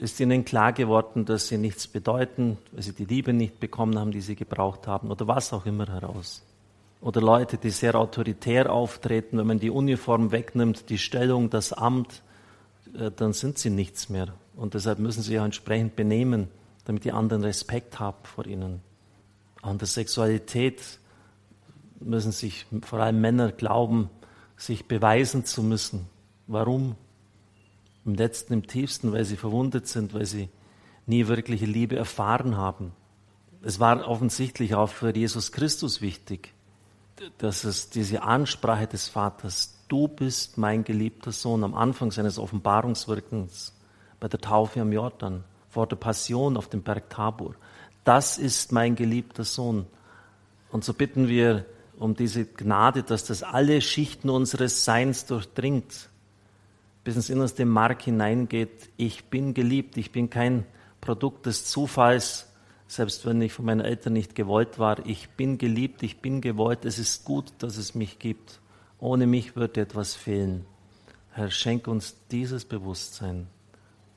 ist 0.00 0.20
ihnen 0.20 0.44
klar 0.44 0.72
geworden, 0.72 1.24
dass 1.24 1.48
sie 1.48 1.58
nichts 1.58 1.86
bedeuten, 1.86 2.58
weil 2.72 2.82
sie 2.82 2.92
die 2.92 3.04
Liebe 3.04 3.32
nicht 3.32 3.60
bekommen 3.60 3.98
haben, 3.98 4.10
die 4.10 4.20
sie 4.20 4.36
gebraucht 4.36 4.86
haben 4.86 5.10
oder 5.10 5.26
was 5.28 5.52
auch 5.52 5.66
immer 5.66 5.86
heraus 5.86 6.42
oder 7.02 7.20
Leute, 7.20 7.58
die 7.58 7.70
sehr 7.70 7.96
autoritär 7.96 8.72
auftreten, 8.72 9.36
wenn 9.36 9.46
man 9.46 9.58
die 9.58 9.70
Uniform 9.70 10.30
wegnimmt, 10.30 10.88
die 10.88 10.98
Stellung, 10.98 11.50
das 11.50 11.72
Amt, 11.72 12.22
äh, 12.96 13.10
dann 13.10 13.32
sind 13.32 13.58
sie 13.58 13.70
nichts 13.70 14.08
mehr. 14.08 14.28
Und 14.54 14.74
deshalb 14.74 15.00
müssen 15.00 15.22
sie 15.22 15.30
sich 15.30 15.40
auch 15.40 15.44
entsprechend 15.44 15.96
benehmen. 15.96 16.48
damit 16.84 17.04
die 17.04 17.12
anderen 17.12 17.44
Respekt 17.44 18.00
haben 18.00 18.24
vor 18.24 18.44
ihnen. 18.44 18.80
An 19.62 19.78
der 19.78 19.86
Sexualität 19.86 20.98
müssen 22.04 22.32
sich 22.32 22.66
vor 22.82 23.00
allem 23.00 23.20
Männer 23.20 23.52
glauben, 23.52 24.10
sich 24.56 24.86
beweisen 24.86 25.44
zu 25.44 25.62
müssen. 25.62 26.06
Warum? 26.46 26.96
Im 28.04 28.14
letzten, 28.14 28.52
im 28.52 28.66
tiefsten, 28.66 29.12
weil 29.12 29.24
sie 29.24 29.36
verwundet 29.36 29.86
sind, 29.86 30.14
weil 30.14 30.26
sie 30.26 30.48
nie 31.06 31.28
wirkliche 31.28 31.66
Liebe 31.66 31.96
erfahren 31.96 32.56
haben. 32.56 32.92
Es 33.62 33.78
war 33.78 34.08
offensichtlich 34.08 34.74
auch 34.74 34.88
für 34.88 35.14
Jesus 35.14 35.52
Christus 35.52 36.00
wichtig, 36.00 36.52
dass 37.38 37.64
es 37.64 37.90
diese 37.90 38.22
Ansprache 38.22 38.86
des 38.88 39.08
Vaters, 39.08 39.78
du 39.88 40.08
bist 40.08 40.58
mein 40.58 40.82
geliebter 40.82 41.30
Sohn, 41.30 41.62
am 41.62 41.74
Anfang 41.74 42.10
seines 42.10 42.38
Offenbarungswirkens, 42.38 43.72
bei 44.18 44.28
der 44.28 44.40
Taufe 44.40 44.80
am 44.80 44.92
Jordan, 44.92 45.44
vor 45.68 45.86
der 45.86 45.96
Passion 45.96 46.56
auf 46.56 46.68
dem 46.68 46.82
Berg 46.82 47.08
Tabor, 47.10 47.54
das 48.04 48.38
ist 48.38 48.72
mein 48.72 48.96
geliebter 48.96 49.44
Sohn. 49.44 49.86
Und 50.70 50.84
so 50.84 50.92
bitten 50.92 51.28
wir 51.28 51.64
um 52.02 52.14
diese 52.14 52.44
Gnade, 52.44 53.02
dass 53.02 53.24
das 53.24 53.42
alle 53.42 53.80
Schichten 53.80 54.28
unseres 54.28 54.84
Seins 54.84 55.26
durchdringt, 55.26 56.08
bis 57.04 57.16
ins 57.16 57.30
innerste 57.30 57.64
Mark 57.64 58.02
hineingeht. 58.02 58.90
Ich 58.96 59.26
bin 59.26 59.54
geliebt, 59.54 59.96
ich 59.96 60.12
bin 60.12 60.28
kein 60.28 60.64
Produkt 61.00 61.46
des 61.46 61.64
Zufalls, 61.64 62.48
selbst 62.86 63.24
wenn 63.24 63.40
ich 63.40 63.52
von 63.52 63.64
meinen 63.64 63.80
Eltern 63.80 64.12
nicht 64.12 64.34
gewollt 64.34 64.78
war. 64.78 65.04
Ich 65.06 65.30
bin 65.30 65.58
geliebt, 65.58 66.02
ich 66.02 66.20
bin 66.20 66.40
gewollt, 66.40 66.84
es 66.84 66.98
ist 66.98 67.24
gut, 67.24 67.52
dass 67.58 67.76
es 67.76 67.94
mich 67.94 68.18
gibt. 68.18 68.60
Ohne 68.98 69.26
mich 69.26 69.56
würde 69.56 69.80
etwas 69.80 70.14
fehlen. 70.14 70.64
Herr, 71.32 71.50
schenk 71.50 71.88
uns 71.88 72.16
dieses 72.30 72.64
Bewusstsein. 72.64 73.46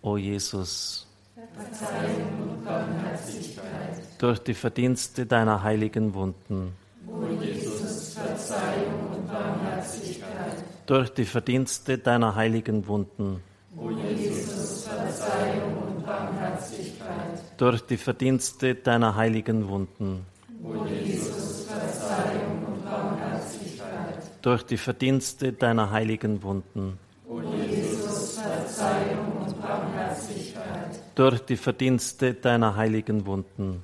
O 0.01 0.17
Jesus, 0.17 1.07
Verzeihung 1.53 2.49
und 2.49 2.65
Barmherzigkeit. 2.65 4.01
Durch 4.19 4.39
die 4.39 4.53
Verdienste 4.53 5.25
deiner 5.25 5.63
heiligen 5.63 6.13
Wunden. 6.13 6.73
O 7.07 7.25
Jesus, 7.41 8.13
Verzeihung 8.13 9.09
und 9.15 9.27
Barmherzigkeit. 9.27 10.63
Durch 10.85 11.09
die 11.09 11.25
Verdienste 11.25 11.97
deiner 11.97 12.35
heiligen 12.35 12.87
Wunden. 12.87 13.41
O 13.75 13.89
Jesus, 13.89 14.87
Verzeihung 14.87 15.77
und 15.77 16.05
Barmherzigkeit. 16.05 17.41
Durch 17.57 17.81
die 17.81 17.97
Verdienste 17.97 18.75
deiner 18.75 19.15
heiligen 19.15 19.67
Wunden. 19.67 20.27
O 20.63 20.85
Jesus, 20.85 21.65
Verzeihung 21.65 22.65
und 22.67 22.85
Barmherzigkeit. 22.85 24.21
Durch 24.43 24.63
die 24.63 24.77
Verdienste 24.77 25.53
deiner 25.53 25.89
heiligen 25.89 26.43
Wunden. 26.43 26.99
O 27.27 27.41
Jesus, 27.41 28.39
Verzeihung 28.39 29.37
und 29.43 29.59
Barmherzigkeit. 29.59 30.99
Durch 31.15 31.39
die 31.41 31.57
Verdienste 31.57 32.35
deiner 32.35 32.75
heiligen 32.75 33.25
Wunden. 33.25 33.83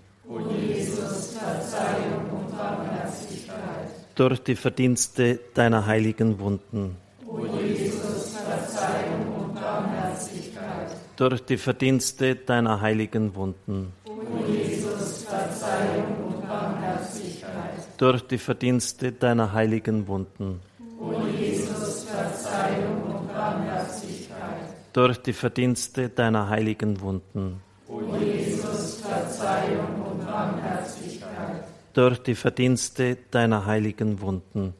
Durch 4.16 4.44
die 4.44 4.56
Verdienste 4.56 5.40
deiner 5.54 5.86
heiligen 5.86 6.40
Wunden. 6.40 6.98
O 7.26 7.46
Jesus, 7.46 8.36
Verzeihung 8.38 9.46
und 9.46 9.56
Barmherzigkeit. 9.56 10.92
Durch 11.16 11.42
die 11.46 11.58
Verdienste 11.58 12.36
deiner 12.36 12.82
heiligen 12.82 13.34
Wunden. 13.36 13.94
O 14.06 14.52
Jesus, 14.52 15.24
Verzeihung 15.24 16.26
und 16.28 16.48
Barmherzigkeit. 16.48 17.88
Durch 17.98 18.22
die 18.28 18.38
Verdienste 18.38 19.12
deiner 19.14 19.54
heiligen 19.54 20.08
Wunden. 20.08 20.60
O 21.00 21.14
Jesus, 21.38 22.04
Verzeihung 22.04 23.04
und 23.04 23.28
Barmherzigkeit. 23.30 24.68
Durch 24.94 25.18
die 25.20 25.34
Verdienste 25.34 26.10
deiner 26.10 26.50
heiligen 26.50 27.00
Wunden. 27.00 27.62
O 27.88 28.02
Jesus, 28.20 29.02
Verzeihung 29.02 30.02
und 30.02 30.26
Barmherzigkeit. 30.26 31.64
Durch 31.94 32.20
die 32.20 32.36
Verdienste 32.36 33.18
deiner 33.32 33.66
heiligen 33.66 34.22
Wunden. 34.22 34.74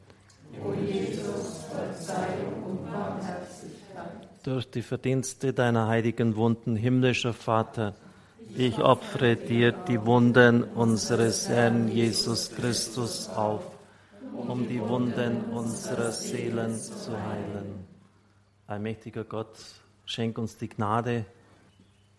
O 0.64 0.72
Jesus, 0.72 1.64
Verzeihung 1.70 2.62
und 2.64 2.90
Barmherzigkeit. 2.90 4.28
Durch 4.42 4.70
die 4.70 4.82
Verdienste 4.82 5.52
deiner 5.52 5.88
heiligen 5.88 6.36
Wunden, 6.36 6.74
himmlischer 6.74 7.34
Vater, 7.34 7.94
ich 8.56 8.78
opfere 8.78 9.36
dir 9.36 9.72
die 9.72 10.04
Wunden 10.04 10.62
unseres 10.62 11.48
Herrn 11.48 11.88
Jesus 11.88 12.50
Christus 12.50 13.28
auf, 13.28 13.62
um 14.34 14.68
die 14.68 14.80
Wunden 14.80 15.42
unserer 15.52 16.12
Seelen 16.12 16.78
zu 16.78 17.12
heilen. 17.12 17.86
Allmächtiger 18.66 19.24
Gott, 19.24 19.56
schenk 20.06 20.38
uns 20.38 20.56
die 20.56 20.68
Gnade, 20.68 21.26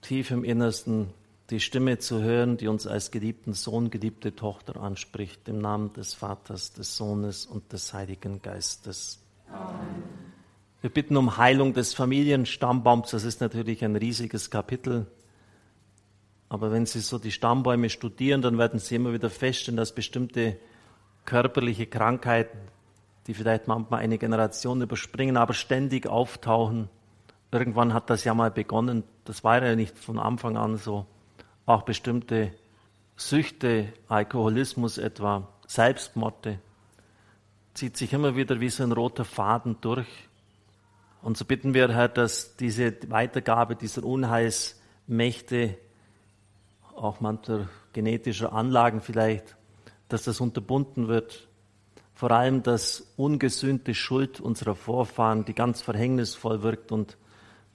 tief 0.01 0.31
im 0.31 0.43
Innersten 0.43 1.09
die 1.49 1.59
Stimme 1.59 1.97
zu 1.99 2.21
hören, 2.21 2.57
die 2.57 2.67
uns 2.67 2.87
als 2.87 3.11
geliebten 3.11 3.53
Sohn, 3.53 3.89
geliebte 3.89 4.35
Tochter 4.35 4.77
anspricht, 4.77 5.47
im 5.49 5.59
Namen 5.59 5.93
des 5.93 6.13
Vaters, 6.13 6.73
des 6.73 6.95
Sohnes 6.95 7.45
und 7.45 7.73
des 7.73 7.93
Heiligen 7.93 8.41
Geistes. 8.41 9.19
Amen. 9.51 10.03
Wir 10.83 10.89
bitten 10.89 11.15
um 11.15 11.37
Heilung 11.37 11.73
des 11.73 11.93
Familienstammbaums. 11.93 13.11
Das 13.11 13.23
ist 13.23 13.39
natürlich 13.39 13.85
ein 13.85 13.95
riesiges 13.95 14.49
Kapitel. 14.49 15.07
Aber 16.49 16.73
wenn 16.73 16.85
Sie 16.85 16.99
so 16.99 17.17
die 17.17 17.31
Stammbäume 17.31 17.89
studieren, 17.89 18.41
dann 18.41 18.57
werden 18.57 18.79
Sie 18.79 18.95
immer 18.95 19.13
wieder 19.13 19.29
feststellen, 19.29 19.77
dass 19.77 19.95
bestimmte 19.95 20.57
körperliche 21.23 21.87
Krankheiten, 21.87 22.57
die 23.27 23.33
vielleicht 23.33 23.69
manchmal 23.69 24.01
eine 24.01 24.17
Generation 24.17 24.81
überspringen, 24.81 25.37
aber 25.37 25.53
ständig 25.53 26.05
auftauchen. 26.05 26.89
Irgendwann 27.51 27.93
hat 27.93 28.09
das 28.09 28.25
ja 28.25 28.33
mal 28.33 28.51
begonnen. 28.51 29.05
Das 29.23 29.45
war 29.45 29.63
ja 29.63 29.77
nicht 29.77 29.97
von 29.97 30.19
Anfang 30.19 30.57
an 30.57 30.75
so. 30.75 31.05
Auch 31.65 31.83
bestimmte 31.83 32.53
Süchte, 33.15 33.93
Alkoholismus 34.09 34.97
etwa, 34.97 35.47
Selbstmorde, 35.67 36.59
zieht 37.73 37.97
sich 37.97 38.13
immer 38.13 38.35
wieder 38.35 38.59
wie 38.59 38.69
so 38.69 38.83
ein 38.83 38.91
roter 38.91 39.25
Faden 39.25 39.77
durch. 39.81 40.07
Und 41.21 41.37
so 41.37 41.45
bitten 41.45 41.73
wir, 41.73 41.89
Herr, 41.89 42.09
dass 42.09 42.57
diese 42.57 42.93
Weitergabe 43.09 43.75
dieser 43.75 44.03
Unheilsmächte, 44.03 45.77
auch 46.95 47.21
mancher 47.21 47.69
genetischer 47.93 48.53
Anlagen 48.53 49.01
vielleicht, 49.01 49.55
dass 50.09 50.23
das 50.23 50.41
unterbunden 50.41 51.07
wird. 51.07 51.47
Vor 52.13 52.31
allem, 52.31 52.61
dass 52.61 53.13
ungesühnte 53.17 53.95
Schuld 53.95 54.39
unserer 54.39 54.75
Vorfahren, 54.75 55.45
die 55.45 55.55
ganz 55.55 55.81
verhängnisvoll 55.81 56.61
wirkt 56.61 56.91
und 56.91 57.17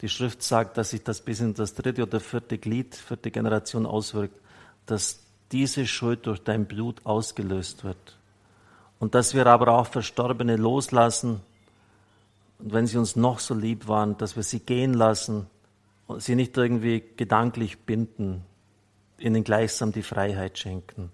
die 0.00 0.08
Schrift 0.08 0.42
sagt, 0.42 0.78
dass 0.78 0.90
sich 0.90 1.02
das 1.02 1.20
bis 1.20 1.40
in 1.40 1.54
das 1.54 1.74
dritte 1.74 2.02
oder 2.02 2.20
vierte 2.20 2.58
Glied, 2.58 2.94
vierte 2.94 3.30
Generation 3.30 3.86
auswirkt, 3.86 4.38
dass 4.86 5.20
diese 5.50 5.86
Schuld 5.86 6.26
durch 6.26 6.42
dein 6.42 6.66
Blut 6.66 7.04
ausgelöst 7.04 7.84
wird. 7.84 8.18
Und 9.00 9.14
dass 9.14 9.34
wir 9.34 9.46
aber 9.46 9.68
auch 9.68 9.86
Verstorbene 9.86 10.56
loslassen, 10.56 11.40
und 12.58 12.72
wenn 12.72 12.86
sie 12.86 12.98
uns 12.98 13.14
noch 13.14 13.38
so 13.38 13.54
lieb 13.54 13.86
waren, 13.86 14.16
dass 14.18 14.34
wir 14.34 14.42
sie 14.42 14.60
gehen 14.60 14.92
lassen 14.92 15.46
und 16.08 16.22
sie 16.22 16.34
nicht 16.34 16.56
irgendwie 16.56 17.04
gedanklich 17.16 17.78
binden, 17.78 18.42
ihnen 19.18 19.44
gleichsam 19.44 19.92
die 19.92 20.02
Freiheit 20.02 20.58
schenken. 20.58 21.12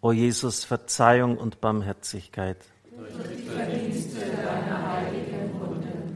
O 0.00 0.12
Jesus, 0.12 0.64
Verzeihung 0.64 1.36
und 1.36 1.60
Barmherzigkeit. 1.60 2.58
Durch 2.90 3.36
die 3.36 3.42
Verdienste 3.42 4.20
deiner. 4.42 4.77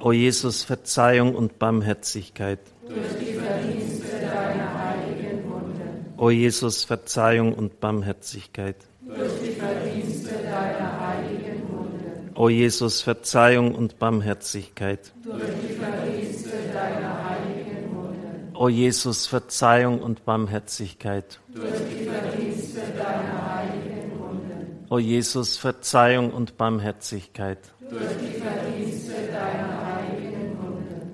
O 0.04 0.10
Jesus, 0.10 0.64
Verzeihung 0.64 1.36
und 1.36 1.60
Barmherzigkeit. 1.60 2.58
Durch 2.88 2.98
die 3.20 3.34
Verdienste 3.34 4.08
deiner 4.20 4.84
heiligen 4.84 5.48
Wunden. 5.48 6.14
O 6.16 6.28
Jesus, 6.28 6.82
Verzeihung 6.82 7.52
und 7.52 7.78
Barmherzigkeit. 7.78 8.74
Durch 9.00 9.30
die 9.40 9.52
Verdienste 9.52 10.30
deiner 10.42 11.06
heiligen 11.06 11.68
Wunden. 11.68 12.32
O 12.34 12.48
Jesus, 12.48 13.00
Verzeihung 13.00 13.76
und 13.76 14.00
Barmherzigkeit. 14.00 15.12
Durch 15.22 15.36
die 15.38 15.74
Verdienste 15.74 16.50
deiner 16.74 17.30
heiligen 17.30 17.94
Wunden. 17.94 18.56
O 18.56 18.68
Jesus, 18.68 19.28
Verzeihung 19.28 20.00
und 20.00 20.24
Barmherzigkeit. 20.24 21.38
Durch 21.54 21.70
die 21.88 22.06
Verdienste 22.06 22.80
deiner 22.98 23.54
heiligen 23.54 24.18
Wunden. 24.18 24.86
O 24.90 24.98
Jesus, 24.98 25.56
Verzeihung 25.58 26.32
und 26.32 26.56
Barmherzigkeit. 26.56 27.58
Durch 27.88 28.02
die 28.20 28.40
Verdienste 28.40 29.12
deiner 29.32 29.84
heiligen 29.94 30.58
Wunden. 30.58 31.11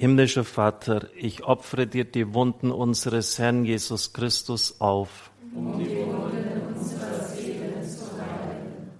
Himmlischer 0.00 0.44
Vater, 0.44 1.08
ich 1.14 1.44
opfere 1.44 1.86
dir 1.86 2.06
die 2.06 2.32
Wunden 2.32 2.70
unseres 2.70 3.38
Herrn 3.38 3.66
Jesus 3.66 4.14
Christus 4.14 4.80
auf, 4.80 5.30
Um 5.54 5.78
die 5.78 5.94
Wunden 5.94 6.74
unserer 6.74 7.22
Seelen 7.24 7.86
zu 7.86 8.06
heilen. 8.18 8.92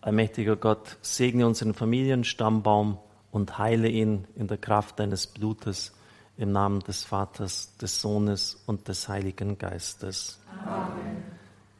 Allmächtiger 0.00 0.56
Gott, 0.56 0.96
segne 1.02 1.46
unseren 1.46 1.74
Familienstammbaum 1.74 2.96
und 3.32 3.58
heile 3.58 3.90
ihn 3.90 4.24
in 4.34 4.46
der 4.46 4.56
Kraft 4.56 4.98
deines 4.98 5.26
Blutes 5.26 5.92
im 6.38 6.52
Namen 6.52 6.80
des 6.80 7.04
Vaters, 7.04 7.76
des 7.76 8.00
Sohnes 8.00 8.62
und 8.64 8.88
des 8.88 9.10
Heiligen 9.10 9.58
Geistes. 9.58 10.40
Amen. 10.64 11.22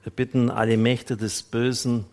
Wir 0.03 0.13
bitten 0.13 0.51
alle 0.51 0.77
Mächte 0.77 1.17
des 1.17 1.43
Bösen, 1.45 2.05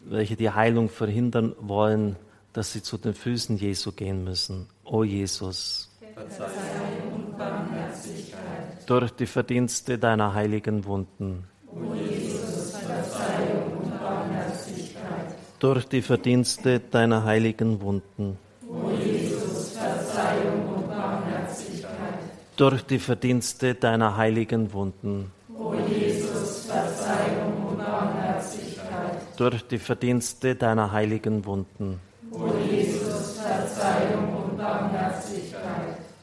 welche 0.00 0.36
die 0.36 0.48
Heilung 0.48 0.88
verhindern 0.88 1.54
wollen, 1.60 2.16
dass 2.54 2.72
sie 2.72 2.82
zu 2.82 2.96
den 2.96 3.12
Füßen 3.12 3.58
Jesu 3.58 3.92
gehen 3.92 4.24
müssen. 4.24 4.66
O 4.82 5.04
Jesus, 5.04 5.90
Verzeihung 6.16 7.12
und 7.26 7.36
Barmherzigkeit. 7.38 8.88
durch 8.88 9.10
die 9.10 9.26
Verdienste 9.26 9.98
deiner 9.98 10.32
heiligen 10.32 10.86
Wunden. 10.86 11.44
O 11.68 11.92
Jesus, 11.94 12.74
Verzeihung 12.76 13.76
und 13.82 14.00
Barmherzigkeit. 14.00 15.36
durch 15.58 15.84
die 15.86 16.00
Verdienste 16.00 16.80
deiner 16.80 17.24
heiligen 17.24 17.82
Wunden. 17.82 18.38
O 18.66 18.90
Jesus, 18.92 19.76
Verzeihung 19.76 20.68
und 20.74 20.88
Barmherzigkeit. 20.88 22.20
durch 22.56 22.82
die 22.82 22.98
Verdienste 22.98 23.74
deiner 23.74 24.16
heiligen 24.16 24.72
Wunden. 24.72 25.32
O 25.54 25.74
Jesus, 25.74 26.64
Verzeihung 26.64 27.66
und 27.68 27.76
Barmherzigkeit. 27.76 29.20
durch 29.36 29.62
die 29.68 29.78
Verdienste 29.78 30.54
deiner 30.56 30.92
heiligen 30.92 31.44
Wunden. 31.44 32.00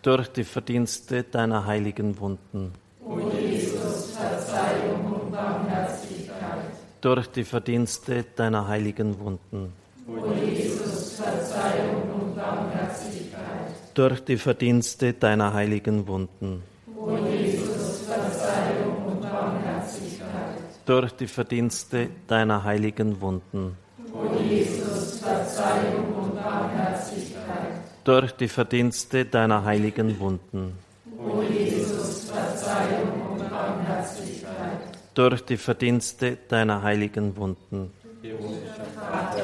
Durch 0.04 0.28
die 0.28 0.44
Verdienste 0.44 1.24
deiner 1.24 1.66
heiligen 1.66 2.20
Wunden. 2.20 2.74
O 3.06 3.20
Jesus, 3.20 4.12
Verzeihung 4.12 5.06
und 5.06 5.32
Barmherzigkeit. 5.32 6.66
Durch 7.00 7.28
die 7.28 7.46
Verdienste 7.46 8.26
deiner 8.36 8.68
heiligen 8.68 9.18
Wunden. 9.18 9.72
O 10.06 10.34
Jesus, 10.34 11.14
Verzeihung 11.14 12.04
und 12.20 12.36
Barmherzigkeit. 12.36 13.72
Durch 13.94 14.20
die 14.26 14.36
Verdienste 14.36 15.14
deiner 15.14 15.54
heiligen 15.54 16.06
Wunden. 16.06 16.64
O 16.98 17.16
Jesus, 17.16 18.02
Verzeihung 18.02 19.06
und 19.06 19.22
Barmherzigkeit. 19.22 20.60
Durch 20.86 21.14
die 21.14 21.28
Verdienste 21.28 22.10
deiner 22.28 22.62
heiligen 22.66 23.22
Wunden. 23.22 23.78
O 24.14 24.26
Jesus, 24.44 25.20
Verzeihung. 25.20 26.03
Durch 28.04 28.32
die 28.34 28.48
Verdienste 28.48 29.26
deiner 29.26 29.64
heiligen 29.64 30.20
Wunden. 30.20 30.78
O 31.18 31.42
Jesus, 31.42 32.32
Verzeihung 32.32 33.32
und 33.32 33.50
Barmherzigkeit. 33.50 34.80
Durch 35.14 35.42
die 35.46 35.58
Verdienste 35.58 36.38
deiner 36.48 36.82
heiligen 36.82 37.36
Wunden. 37.38 37.92
Vater, 38.96 39.44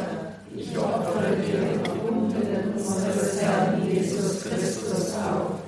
ich 0.56 0.78
opfere 0.78 1.36
dir 1.36 1.60
die 1.84 2.02
Wunden 2.02 2.74
unseres 2.76 3.42
Herrn 3.42 3.88
Jesus 3.88 4.44
Christus 4.44 5.14
auf, 5.16 5.60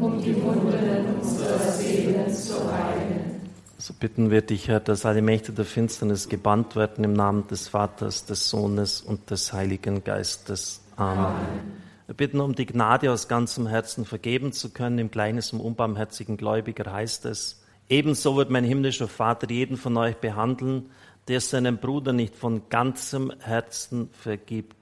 um 0.00 0.22
die 0.22 0.34
Wunden 0.42 1.20
unserer 1.20 1.58
Seelen 1.72 2.32
zu 2.34 2.54
heilen 2.72 3.38
so 3.80 3.94
bitten 3.94 4.30
wir 4.30 4.42
dich, 4.42 4.68
Herr, 4.68 4.80
dass 4.80 5.06
alle 5.06 5.22
Mächte 5.22 5.52
der 5.52 5.64
Finsternis 5.64 6.28
gebannt 6.28 6.74
werden 6.74 7.04
im 7.04 7.12
Namen 7.12 7.46
des 7.46 7.68
Vaters, 7.68 8.26
des 8.26 8.50
Sohnes 8.50 9.00
und 9.00 9.30
des 9.30 9.52
Heiligen 9.52 10.02
Geistes. 10.02 10.80
Amen. 10.96 11.24
Amen. 11.24 11.87
Wir 12.08 12.14
bitten 12.14 12.40
um 12.40 12.54
die 12.54 12.64
Gnade, 12.64 13.12
aus 13.12 13.28
ganzem 13.28 13.66
Herzen 13.66 14.06
vergeben 14.06 14.52
zu 14.52 14.70
können. 14.70 14.98
Im 14.98 15.10
Gleichnis 15.10 15.52
um 15.52 15.60
unbarmherzigen 15.60 16.38
Gläubiger 16.38 16.90
heißt 16.90 17.26
es, 17.26 17.62
ebenso 17.90 18.34
wird 18.34 18.48
mein 18.48 18.64
himmlischer 18.64 19.08
Vater 19.08 19.50
jeden 19.50 19.76
von 19.76 19.94
euch 19.98 20.16
behandeln, 20.16 20.88
der 21.28 21.42
seinem 21.42 21.76
Bruder 21.76 22.14
nicht 22.14 22.34
von 22.34 22.62
ganzem 22.70 23.30
Herzen 23.40 24.08
vergibt. 24.12 24.74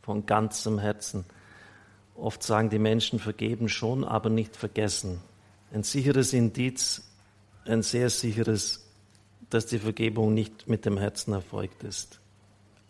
Von 0.00 0.24
ganzem 0.24 0.78
Herzen. 0.78 1.26
Oft 2.14 2.42
sagen 2.42 2.70
die 2.70 2.78
Menschen 2.78 3.18
vergeben 3.18 3.68
schon, 3.68 4.02
aber 4.02 4.30
nicht 4.30 4.56
vergessen. 4.56 5.20
Ein 5.74 5.82
sicheres 5.82 6.32
Indiz 6.32 7.02
ein 7.66 7.82
sehr 7.82 8.08
sicheres, 8.08 8.86
dass 9.50 9.66
die 9.66 9.78
Vergebung 9.78 10.32
nicht 10.32 10.68
mit 10.68 10.86
dem 10.86 10.96
Herzen 10.96 11.34
erfolgt 11.34 11.82
ist. 11.82 12.19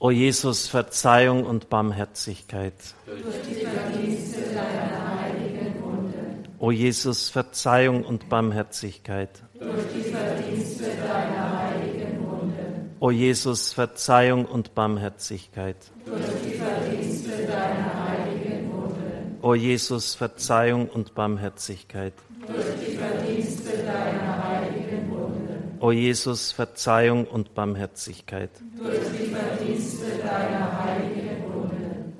O 0.03 0.11
Jesus, 0.11 0.67
Verzeihung 0.67 1.45
und 1.45 1.69
Barmherzigkeit. 1.69 2.73
Durch 3.05 3.21
die 3.47 3.67
Verdienste 3.67 4.41
deiner 4.55 5.21
heiligen 5.21 5.83
Wunden. 5.83 6.45
O 6.59 6.71
Jesus, 6.71 7.29
Verzeihung 7.29 8.05
und 8.05 8.31
Barmherzigkeit. 8.31 9.43
Durch 9.59 9.69
die 9.95 10.11
Verdienste 10.11 10.85
deiner 11.07 11.59
heiligen 11.61 12.19
Wunden. 12.19 12.97
O 12.99 13.11
Jesus, 13.11 13.75
Verzeihung 13.75 14.47
und 14.47 14.75
Barmherzigkeit. 14.75 15.77
Durch 16.07 16.23
die 16.47 16.55
Verdienste 16.57 17.47
deiner 17.47 18.09
heiligen 18.09 18.73
Wunden. 18.73 19.39
O 19.43 19.55
Jesus, 19.55 20.15
Verzeihung 20.15 20.89
und 20.89 21.15
Barmherzigkeit. 21.15 22.15
Durch 22.47 22.89
die 22.89 22.97
Verdienste 22.97 23.77
deiner 23.85 24.49
heiligen 24.49 25.11
Wunden. 25.11 25.77
O 25.81 25.93
Jesus, 25.93 26.53
Verzeihung 26.53 27.27
und 27.27 27.55
Barmherzigkeit. 27.55 28.51
Durch 28.79 28.99
die 29.19 29.30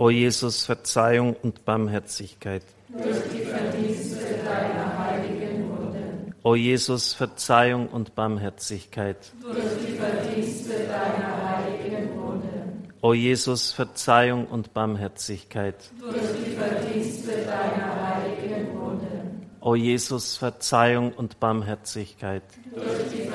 O 0.01 0.09
Jesus, 0.09 0.65
Verzeihung 0.65 1.37
und 1.43 1.67
Barmherzigkeit. 1.67 2.63
Durch 2.89 3.05
die 3.35 3.45
Verdienste 3.45 4.17
deiner 4.43 4.99
heiligen 4.99 5.69
Wunden. 5.69 6.35
O 6.43 6.55
Jesus, 6.55 7.13
Verzeihung 7.13 7.87
und 7.89 8.15
Barmherzigkeit. 8.15 9.19
Durch 9.43 9.59
die 9.87 9.93
Verdienste 9.99 10.73
deiner 10.89 11.51
heiligen 11.51 12.17
Wunden. 12.17 12.89
O 13.03 13.13
Jesus, 13.13 13.73
Verzeihung 13.73 14.47
und 14.47 14.73
Barmherzigkeit. 14.73 15.77
Durch 16.01 16.15
die 16.15 16.53
Verdienste 16.53 17.33
deiner 17.45 18.15
heiligen 18.15 18.81
Wunden. 18.81 19.51
O 19.61 19.75
Jesus, 19.75 20.39
Verzeihung 20.39 21.13
und 21.13 21.39
Barmherzigkeit. 21.41 22.45
Durch 22.75 23.11
die 23.13 23.29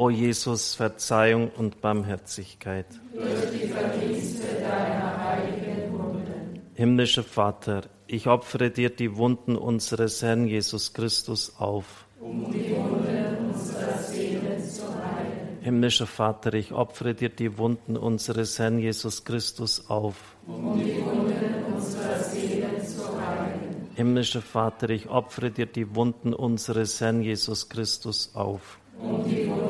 O 0.00 0.08
Jesus, 0.08 0.76
Verzeihung 0.76 1.50
und 1.58 1.82
Barmherzigkeit. 1.82 2.86
Durch 3.12 3.50
die 3.52 3.68
Verdienste 3.68 4.46
deiner 4.62 5.24
heiligen 5.26 5.92
Wunden. 5.92 6.62
Himmlischer 6.72 7.22
Vater, 7.22 7.82
ich 8.06 8.26
opfere 8.26 8.70
dir 8.70 8.88
die 8.88 9.18
Wunden 9.18 9.56
unseres 9.56 10.22
Herrn 10.22 10.46
Jesus 10.46 10.94
Christus 10.94 11.54
auf. 11.58 12.06
Um 12.18 12.50
die 12.50 12.74
Wunden 12.74 13.50
unserer 13.52 13.98
Seelen 13.98 14.64
zu 14.64 14.84
heilen. 14.84 15.58
Himmlischer 15.60 16.06
Vater, 16.06 16.54
ich 16.54 16.72
opfere 16.72 17.12
dir 17.12 17.28
die 17.28 17.58
Wunden 17.58 17.98
unseres 17.98 18.58
Herrn 18.58 18.78
Jesus 18.78 19.24
Christus 19.24 19.90
auf. 19.90 20.16
Um 20.46 20.82
die 20.82 20.96
Wunden 21.04 21.74
unserer 21.74 22.20
Seelen 22.20 22.86
zu 22.86 23.02
heilen. 23.02 23.90
Himmlischer 23.96 24.40
Vater, 24.40 24.88
ich 24.88 25.10
opfere 25.10 25.50
dir 25.50 25.66
die 25.66 25.94
Wunden 25.94 26.32
unseres 26.32 27.02
Herrn 27.02 27.20
Jesus 27.20 27.68
Christus 27.68 28.30
auf. 28.32 28.78
Um 28.98 29.24
die 29.24 29.46
Wunden 29.48 29.69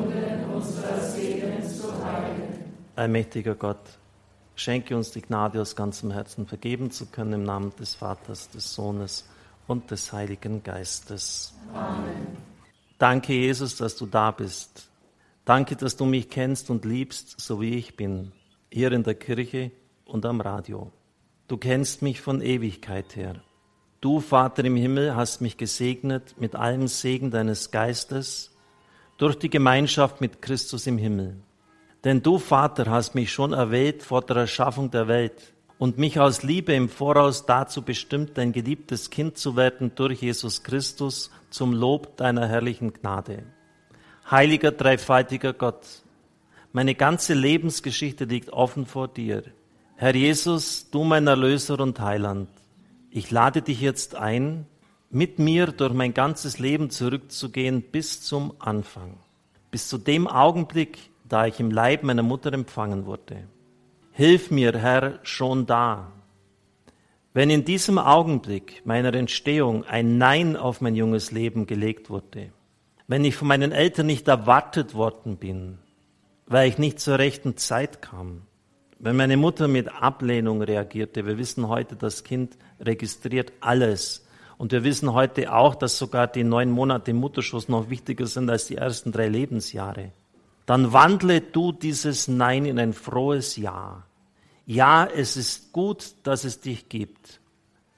Allmächtiger 2.95 3.55
Gott, 3.55 3.99
schenke 4.55 4.95
uns 4.95 5.11
die 5.11 5.21
Gnade 5.21 5.61
aus 5.61 5.75
ganzem 5.75 6.11
Herzen 6.11 6.45
vergeben 6.45 6.91
zu 6.91 7.05
können 7.05 7.33
im 7.33 7.43
Namen 7.43 7.73
des 7.79 7.95
Vaters, 7.95 8.49
des 8.49 8.73
Sohnes 8.73 9.27
und 9.67 9.89
des 9.91 10.11
Heiligen 10.11 10.63
Geistes. 10.63 11.53
Amen. 11.73 12.37
Danke, 12.97 13.33
Jesus, 13.33 13.77
dass 13.77 13.95
du 13.95 14.05
da 14.05 14.31
bist. 14.31 14.89
Danke, 15.45 15.75
dass 15.75 15.95
du 15.95 16.05
mich 16.05 16.29
kennst 16.29 16.69
und 16.69 16.85
liebst, 16.85 17.39
so 17.39 17.61
wie 17.61 17.75
ich 17.75 17.95
bin, 17.95 18.31
hier 18.69 18.91
in 18.91 19.03
der 19.03 19.15
Kirche 19.15 19.71
und 20.05 20.25
am 20.25 20.39
Radio. 20.39 20.91
Du 21.47 21.57
kennst 21.57 22.01
mich 22.01 22.21
von 22.21 22.41
Ewigkeit 22.41 23.15
her. 23.15 23.41
Du, 24.01 24.19
Vater 24.19 24.65
im 24.65 24.75
Himmel, 24.75 25.15
hast 25.15 25.41
mich 25.41 25.57
gesegnet 25.57 26.35
mit 26.39 26.55
allem 26.55 26.87
Segen 26.87 27.31
deines 27.31 27.71
Geistes 27.71 28.51
durch 29.17 29.35
die 29.35 29.49
Gemeinschaft 29.49 30.21
mit 30.21 30.41
Christus 30.41 30.87
im 30.87 30.97
Himmel. 30.97 31.37
Denn 32.03 32.23
du, 32.23 32.39
Vater, 32.39 32.89
hast 32.89 33.13
mich 33.13 33.31
schon 33.31 33.53
erwählt 33.53 34.01
vor 34.01 34.21
der 34.21 34.37
Erschaffung 34.37 34.89
der 34.89 35.07
Welt 35.07 35.53
und 35.77 35.97
mich 35.97 36.19
aus 36.19 36.43
Liebe 36.43 36.73
im 36.73 36.89
Voraus 36.89 37.45
dazu 37.45 37.83
bestimmt, 37.83 38.37
dein 38.37 38.51
geliebtes 38.51 39.09
Kind 39.09 39.37
zu 39.37 39.55
werden 39.55 39.93
durch 39.95 40.21
Jesus 40.21 40.63
Christus 40.63 41.31
zum 41.49 41.73
Lob 41.73 42.17
deiner 42.17 42.47
herrlichen 42.47 42.93
Gnade. 42.93 43.43
Heiliger, 44.29 44.71
dreifaltiger 44.71 45.53
Gott, 45.53 45.85
meine 46.73 46.95
ganze 46.95 47.33
Lebensgeschichte 47.33 48.25
liegt 48.25 48.51
offen 48.51 48.85
vor 48.85 49.07
dir. 49.07 49.43
Herr 49.95 50.15
Jesus, 50.15 50.89
du 50.89 51.03
mein 51.03 51.27
Erlöser 51.27 51.79
und 51.79 51.99
Heiland, 51.99 52.47
ich 53.09 53.29
lade 53.29 53.61
dich 53.61 53.81
jetzt 53.81 54.15
ein, 54.15 54.65
mit 55.09 55.37
mir 55.37 55.67
durch 55.67 55.93
mein 55.93 56.13
ganzes 56.13 56.59
Leben 56.59 56.89
zurückzugehen 56.89 57.81
bis 57.81 58.21
zum 58.21 58.53
Anfang, 58.59 59.17
bis 59.69 59.89
zu 59.89 59.97
dem 59.97 60.27
Augenblick, 60.27 60.97
da 61.31 61.45
ich 61.45 61.59
im 61.59 61.71
Leib 61.71 62.03
meiner 62.03 62.23
Mutter 62.23 62.51
empfangen 62.51 63.05
wurde. 63.05 63.47
Hilf 64.11 64.51
mir, 64.51 64.77
Herr, 64.77 65.19
schon 65.23 65.65
da. 65.65 66.11
Wenn 67.33 67.49
in 67.49 67.63
diesem 67.63 67.97
Augenblick 67.97 68.85
meiner 68.85 69.13
Entstehung 69.13 69.85
ein 69.85 70.17
Nein 70.17 70.57
auf 70.57 70.81
mein 70.81 70.95
junges 70.95 71.31
Leben 71.31 71.65
gelegt 71.65 72.09
wurde, 72.09 72.51
wenn 73.07 73.23
ich 73.23 73.37
von 73.37 73.47
meinen 73.47 73.71
Eltern 73.71 74.07
nicht 74.07 74.27
erwartet 74.27 74.93
worden 74.93 75.37
bin, 75.37 75.79
weil 76.45 76.67
ich 76.67 76.77
nicht 76.77 76.99
zur 76.99 77.17
rechten 77.17 77.55
Zeit 77.55 78.01
kam. 78.01 78.41
Wenn 78.99 79.15
meine 79.15 79.37
Mutter 79.37 79.69
mit 79.69 79.87
Ablehnung 79.87 80.61
reagierte, 80.61 81.25
wir 81.25 81.37
wissen 81.37 81.69
heute, 81.69 81.95
das 81.95 82.25
Kind 82.25 82.57
registriert 82.81 83.53
alles. 83.61 84.27
Und 84.57 84.73
wir 84.73 84.83
wissen 84.83 85.13
heute 85.13 85.53
auch, 85.53 85.75
dass 85.75 85.97
sogar 85.97 86.27
die 86.27 86.43
neun 86.43 86.69
Monate 86.69 87.11
im 87.11 87.17
Mutterschuss 87.17 87.69
noch 87.69 87.89
wichtiger 87.89 88.27
sind 88.27 88.49
als 88.49 88.67
die 88.67 88.75
ersten 88.75 89.13
drei 89.13 89.29
Lebensjahre. 89.29 90.11
Dann 90.71 90.93
wandle 90.93 91.41
du 91.41 91.73
dieses 91.73 92.29
Nein 92.29 92.63
in 92.63 92.79
ein 92.79 92.93
frohes 92.93 93.57
Ja. 93.57 94.05
Ja, 94.65 95.05
es 95.05 95.35
ist 95.35 95.73
gut, 95.73 96.13
dass 96.23 96.45
es 96.45 96.61
dich 96.61 96.87
gibt. 96.87 97.41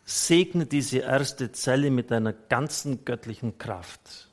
Segne 0.05 0.65
diese 0.65 0.97
erste 0.97 1.51
Zelle 1.51 1.91
mit 1.91 2.09
deiner 2.09 2.33
ganzen 2.33 3.05
göttlichen 3.05 3.59
Kraft. 3.59 4.27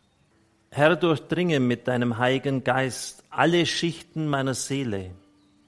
Herr, 0.70 0.96
durchdringe 0.96 1.60
mit 1.60 1.86
deinem 1.86 2.16
Heiligen 2.16 2.64
Geist 2.64 3.24
alle 3.28 3.66
Schichten 3.66 4.26
meiner 4.26 4.54
Seele, 4.54 5.10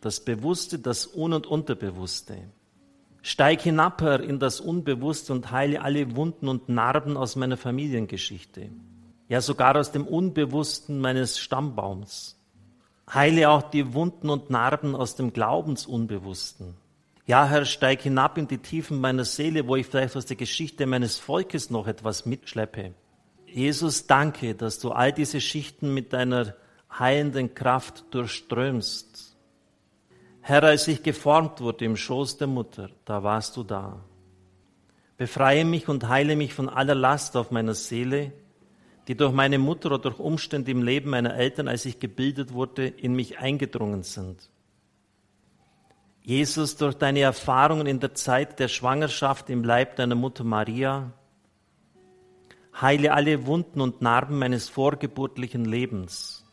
das 0.00 0.20
Bewusste, 0.20 0.78
das 0.78 1.14
Un- 1.14 1.35
und 1.35 1.46
Unterbewusste. 1.46 2.38
Steig 3.20 3.61
hinab, 3.61 4.00
Herr, 4.00 4.20
in 4.20 4.38
das 4.38 4.62
Unbewusste 4.62 5.35
und 5.35 5.50
heile 5.50 5.82
alle 5.82 6.16
Wunden 6.16 6.48
und 6.48 6.70
Narben 6.70 7.18
aus 7.18 7.37
meiner 7.37 7.58
Familiengeschichte. 7.58 8.70
Ja, 9.28 9.42
sogar 9.42 9.76
aus 9.76 9.92
dem 9.92 10.06
Unbewussten 10.06 11.00
meines 11.00 11.38
Stammbaums. 11.38 12.38
Heile 13.14 13.51
auch 13.51 13.62
die 13.62 13.92
Wunden 13.94 14.31
und 14.31 14.48
Narben 14.51 14.96
aus 14.96 15.16
dem 15.16 15.33
Glaubensunbewussten. 15.33 16.75
Ja, 17.27 17.46
Herr, 17.46 17.64
steig 17.64 18.03
hinab 18.03 18.38
in 18.38 18.48
die 18.48 18.59
Tiefen 18.59 19.01
meiner 19.01 19.25
Seele, 19.25 19.68
wo 19.68 19.77
ich 19.77 19.87
vielleicht 19.87 20.16
aus 20.16 20.27
der 20.27 20.37
Geschichte 20.37 20.87
meines 20.87 21.18
Volkes 21.18 21.70
noch 21.70 21.87
etwas 21.87 22.27
mitschleppe. 22.27 22.94
Jesus, 23.46 24.07
danke, 24.07 24.55
dass 24.55 24.79
du 24.79 24.92
all 24.92 25.12
diese 25.12 25.40
Schichten 25.40 25.92
mit 25.92 26.12
deiner 26.12 26.55
heilenden 26.98 27.55
Kraft 27.55 28.05
durchströmst. 28.11 29.37
Herr, 30.40 30.64
als 30.64 30.88
ich 30.88 31.03
geformt 31.03 31.61
wurde 31.61 31.85
im 31.85 31.96
Schoß 31.96 32.38
der 32.38 32.48
Mutter, 32.48 32.90
da 33.05 33.22
warst 33.22 33.57
du 33.57 33.62
da. 33.62 34.01
Befreie 35.16 35.64
mich 35.64 35.88
und 35.88 36.09
heile 36.09 36.35
mich 36.35 36.55
von 36.55 36.68
aller 36.68 36.94
Last 36.94 37.37
auf 37.37 37.51
meiner 37.51 37.75
Seele, 37.75 38.33
die 39.08 39.16
durch 39.16 39.32
meine 39.32 39.58
Mutter 39.58 39.86
oder 39.86 39.98
durch 39.98 40.18
Umstände 40.18 40.70
im 40.70 40.82
Leben 40.82 41.10
meiner 41.10 41.34
Eltern, 41.34 41.68
als 41.68 41.84
ich 41.84 41.98
gebildet 41.98 42.52
wurde, 42.52 42.86
in 42.86 43.14
mich 43.14 43.38
eingedrungen 43.38 44.02
sind. 44.02 44.48
Jesus, 46.22 46.76
durch 46.76 46.94
deine 46.94 47.20
Erfahrungen 47.20 47.86
in 47.86 47.98
der 47.98 48.14
Zeit 48.14 48.60
der 48.60 48.68
Schwangerschaft 48.68 49.50
im 49.50 49.64
Leib 49.64 49.96
deiner 49.96 50.14
Mutter 50.14 50.44
Maria, 50.44 51.12
heile 52.80 53.12
alle 53.12 53.46
Wunden 53.46 53.80
und 53.80 54.02
Narben 54.02 54.38
meines 54.38 54.68
vorgeburtlichen 54.68 55.64
Lebens. 55.64 56.44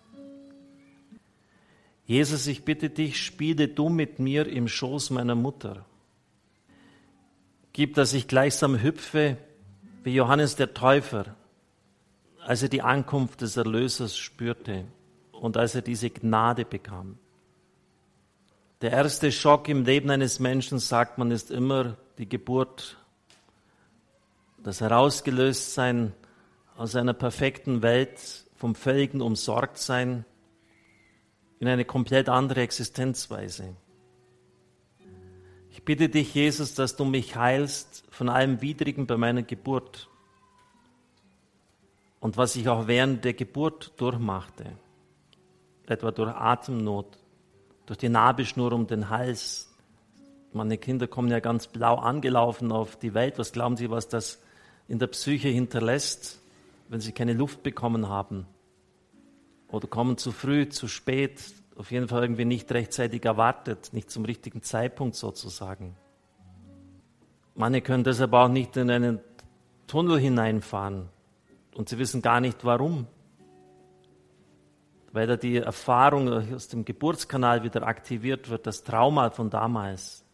Jesus, 2.06 2.48
ich 2.48 2.66
bitte 2.66 2.90
dich, 2.90 3.24
spiele 3.24 3.68
du 3.68 3.90
mit 3.90 4.18
mir 4.18 4.48
im 4.48 4.68
Schoß 4.68 5.12
meiner 5.12 5.36
Mutter. 5.36 5.86
Gib, 7.72 7.94
dass 7.94 8.14
ich 8.14 8.28
gleichsam 8.28 8.82
hüpfe 8.82 9.38
wie 10.04 10.16
Johannes 10.16 10.56
der 10.56 10.74
Täufer, 10.74 11.36
als 12.50 12.64
er 12.64 12.70
die 12.70 12.82
Ankunft 12.82 13.42
des 13.42 13.58
Erlösers 13.58 14.18
spürte 14.18 14.86
und 15.32 15.56
als 15.56 15.76
er 15.76 15.84
diese 15.84 16.10
Gnade 16.10 16.66
bekam. 16.66 17.20
Der 18.82 18.90
erste 18.90 19.32
Schock 19.32 19.70
im 19.70 19.86
Leben 19.86 20.10
eines 20.10 20.40
Menschen, 20.40 20.80
sagt 20.80 21.20
man, 21.20 21.30
ist 21.30 21.52
immer 21.52 21.96
die 22.18 22.28
Geburt 22.28 22.98
das 24.64 24.82
Herausgelöstsein 24.82 26.12
aus 26.76 26.96
einer 26.96 27.14
perfekten 27.14 27.84
Welt, 27.84 28.48
vom 28.56 28.74
völligen 28.74 29.22
Umsorgtsein 29.22 30.26
in 31.60 31.68
eine 31.68 31.86
komplett 31.86 32.30
andere 32.30 32.62
Existenzweise. 32.62 33.76
Ich 35.70 35.84
bitte 35.86 36.10
dich, 36.10 36.34
Jesus, 36.34 36.74
dass 36.74 36.96
du 36.96 37.06
mich 37.06 37.36
heilst 37.36 38.06
von 38.10 38.28
allem 38.28 38.60
Widrigen 38.64 39.06
bei 39.06 39.18
meiner 39.18 39.44
Geburt 39.44 40.09
und 42.20 42.38
was 42.38 42.56
ich 42.56 42.68
auch 42.68 42.88
während 42.88 43.24
der 43.24 43.34
Geburt 43.34 43.94
durchmachte, 43.98 44.66
etwa 45.88 46.12
durch 46.12 46.30
Atemnot, 46.30 47.18
durch 47.86 47.98
die 47.98 48.10
Nabelschnur 48.10 48.72
um 48.74 48.88
den 48.88 49.10
Hals. 49.10 49.74
Meine 50.54 50.78
Kinder 50.78 51.08
kommen 51.08 51.30
ja 51.30 51.40
ganz 51.40 51.68
blau 51.68 51.96
angelaufen 51.96 52.72
auf 52.72 52.98
die 52.98 53.14
Welt. 53.14 53.38
Was 53.38 53.52
glauben 53.52 53.78
Sie, 53.78 53.90
was 53.90 54.08
das 54.08 54.42
in 54.88 55.00
der 55.00 55.08
Psyche 55.08 55.48
hinterlässt, 55.48 56.42
wenn 56.90 57.00
sie 57.00 57.12
keine 57.12 57.34
Luft 57.34 57.64
bekommen 57.64 58.10
haben 58.10 58.48
oder 59.68 59.88
kommen 59.88 60.18
zu 60.18 60.32
früh, 60.32 60.68
zu 60.68 60.88
spät, 60.88 61.42
auf 61.76 61.92
jeden 61.92 62.08
Fall 62.08 62.24
irgendwie 62.24 62.46
nicht 62.46 62.72
rechtzeitig 62.72 63.24
erwartet, 63.24 63.92
nicht 63.94 64.10
zum 64.10 64.26
richtigen 64.26 64.64
Zeitpunkt 64.64 65.16
sozusagen. 65.16 65.96
Manche 67.56 67.82
können 67.82 68.04
deshalb 68.04 68.34
auch 68.34 68.48
nicht 68.48 68.76
in 68.78 68.90
einen 68.90 69.20
Tunnel 69.88 70.20
hineinfahren 70.20 71.10
und 71.80 71.88
sie 71.88 71.98
wissen 71.98 72.22
gar 72.22 72.42
nicht 72.42 72.66
warum, 72.66 73.08
weil 75.14 75.28
da 75.28 75.38
die 75.38 75.56
Erfahrung 75.56 76.28
aus 76.54 76.68
dem 76.68 76.84
Geburtskanal 76.84 77.64
wieder 77.64 77.84
aktiviert 77.88 78.50
wird, 78.50 78.68
das 78.68 78.84
Trauma 78.84 79.30
von 79.30 79.50
damals. 79.50 80.26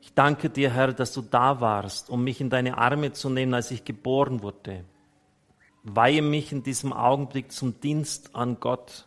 Ich 0.00 0.14
danke 0.14 0.48
dir, 0.48 0.70
Herr, 0.70 0.94
dass 0.94 1.12
du 1.12 1.20
da 1.20 1.60
warst, 1.60 2.08
um 2.08 2.24
mich 2.24 2.40
in 2.40 2.48
deine 2.48 2.78
Arme 2.78 3.12
zu 3.12 3.28
nehmen, 3.28 3.52
als 3.52 3.70
ich 3.70 3.84
geboren 3.84 4.42
wurde. 4.42 4.86
Weihe 5.82 6.22
mich 6.22 6.52
in 6.52 6.62
diesem 6.62 6.94
Augenblick 6.94 7.52
zum 7.52 7.78
Dienst 7.82 8.34
an 8.34 8.58
Gott. 8.58 9.04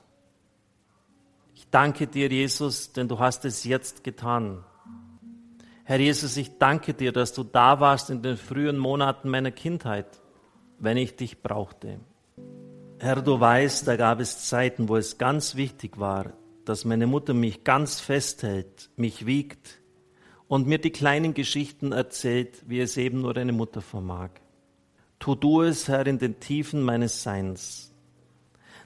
Ich 1.56 1.68
danke 1.72 2.06
dir, 2.06 2.30
Jesus, 2.30 2.94
denn 2.94 3.08
du 3.08 3.18
hast 3.18 3.44
es 3.46 3.64
jetzt 3.64 4.04
getan. 4.04 4.64
Herr 5.84 6.00
Jesus, 6.00 6.38
ich 6.38 6.60
danke 6.60 6.94
dir, 6.94 7.12
dass 7.12 7.34
du 7.34 7.44
da 7.44 7.80
warst 7.80 8.12
in 8.12 8.22
den 8.22 8.38
frühen 8.38 8.78
Monaten 8.78 9.30
meiner 9.30 9.50
Kindheit, 9.50 10.22
wenn 10.80 10.98
ich 10.98 11.16
dich 11.16 11.42
brauchte. 11.42 12.00
Herr, 13.00 13.22
du 13.22 13.40
weißt, 13.40 13.88
da 13.88 13.96
gab 13.96 14.20
es 14.20 14.48
Zeiten, 14.48 14.90
wo 14.90 14.98
es 14.98 15.18
ganz 15.18 15.56
wichtig 15.56 16.00
war, 16.00 16.34
dass 16.66 16.86
meine 16.86 17.08
Mutter 17.08 17.34
mich 17.34 17.64
ganz 17.64 18.00
festhält, 18.00 18.90
mich 18.98 19.26
wiegt, 19.26 19.80
und 20.50 20.68
mir 20.68 20.80
die 20.80 20.90
kleinen 20.90 21.34
Geschichten 21.34 21.92
erzählt, 21.92 22.64
wie 22.68 22.80
es 22.80 22.98
eben 22.98 23.22
nur 23.22 23.38
eine 23.38 23.54
Mutter 23.54 23.82
vermag. 23.82 24.32
Tu 25.20 25.36
du 25.36 25.62
es, 25.62 25.88
Herr, 25.88 26.08
in 26.08 26.18
den 26.18 26.40
Tiefen 26.40 26.82
meines 26.82 27.24
Seins. 27.24 27.94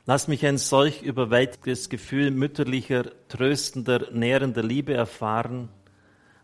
Lass 0.05 0.27
mich 0.27 0.45
ein 0.45 0.57
solch 0.57 1.01
überwältigtes 1.01 1.87
Gefühl 1.87 2.31
mütterlicher, 2.31 3.05
tröstender, 3.29 4.11
nährender 4.11 4.61
Liebe 4.61 4.93
erfahren, 4.93 5.69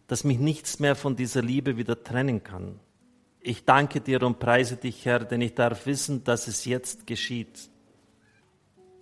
dass 0.08 0.24
mich 0.24 0.40
nichts 0.40 0.80
mehr 0.80 0.96
von 0.96 1.18
dieser 1.18 1.42
Liebe 1.42 1.76
wieder 1.76 2.02
trennen 2.02 2.42
kann. 2.42 2.80
Ich 3.42 3.66
danke 3.66 4.02
dir 4.02 4.22
und 4.24 4.40
preise 4.40 4.76
dich, 4.76 5.06
Herr, 5.06 5.20
denn 5.20 5.42
ich 5.42 5.56
darf 5.56 5.86
wissen, 5.86 6.24
dass 6.24 6.48
es 6.48 6.66
jetzt 6.66 7.08
geschieht. 7.08 7.70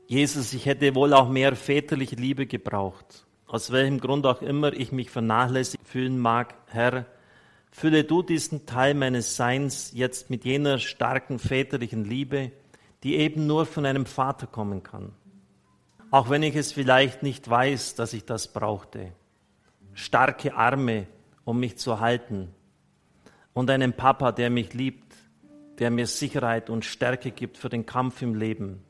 Jesus, 0.08 0.54
ich 0.54 0.65
hätte 0.65 0.95
wohl 0.95 1.13
auch 1.13 1.28
mehr 1.28 1.56
väterliche 1.56 2.15
Liebe 2.15 2.45
gebraucht 2.45 3.28
aus 3.47 3.71
welchem 3.71 4.00
Grund 4.00 4.26
auch 4.26 4.41
immer 4.41 4.73
ich 4.73 4.91
mich 4.91 5.10
vernachlässigt 5.10 5.88
fühlen 5.88 6.19
mag, 6.19 6.56
Herr, 6.67 7.06
fülle 7.71 8.04
du 8.04 8.21
diesen 8.21 8.65
Teil 8.65 8.93
meines 8.93 9.36
Seins 9.36 9.91
jetzt 9.93 10.30
mit 10.30 10.43
jener 10.43 10.80
starken 10.80 11.39
väterlichen 11.39 12.04
Liebe, 12.04 12.52
die 13.04 13.15
eben 13.15 13.47
nur 13.47 13.65
von 13.65 13.86
einem 13.86 14.06
Vater 14.06 14.47
kommen 14.47 14.84
kann. 14.84 15.13
Auch 16.12 16.30
wenn 16.30 16.43
ich 16.43 16.56
es 16.56 16.73
vielleicht 16.73 17.23
nicht 17.23 17.50
weiß, 17.50 17.95
dass 17.95 18.13
ich 18.13 18.26
das 18.26 18.52
brauchte. 18.52 19.13
Starke 19.93 20.56
Arme, 20.56 21.08
um 21.45 21.60
mich 21.60 21.78
zu 21.78 22.00
halten. 22.00 22.54
Und 23.58 23.70
einen 23.72 23.93
Papa, 23.93 24.32
der 24.32 24.50
mich 24.50 24.74
liebt, 24.74 25.15
der 25.80 25.89
mir 25.89 26.06
Sicherheit 26.08 26.70
und 26.70 26.86
Stärke 26.86 27.32
gibt 27.32 27.58
für 27.58 27.70
den 27.70 27.86
Kampf 27.86 28.22
im 28.22 28.36
Leben. 28.36 28.84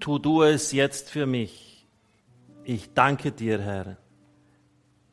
Tu 0.00 0.18
du 0.18 0.42
es 0.42 0.72
jetzt 0.72 1.10
für 1.10 1.26
mich 1.26 1.68
ich 2.68 2.92
danke 2.92 3.32
dir, 3.32 3.62
Herr, 3.62 3.96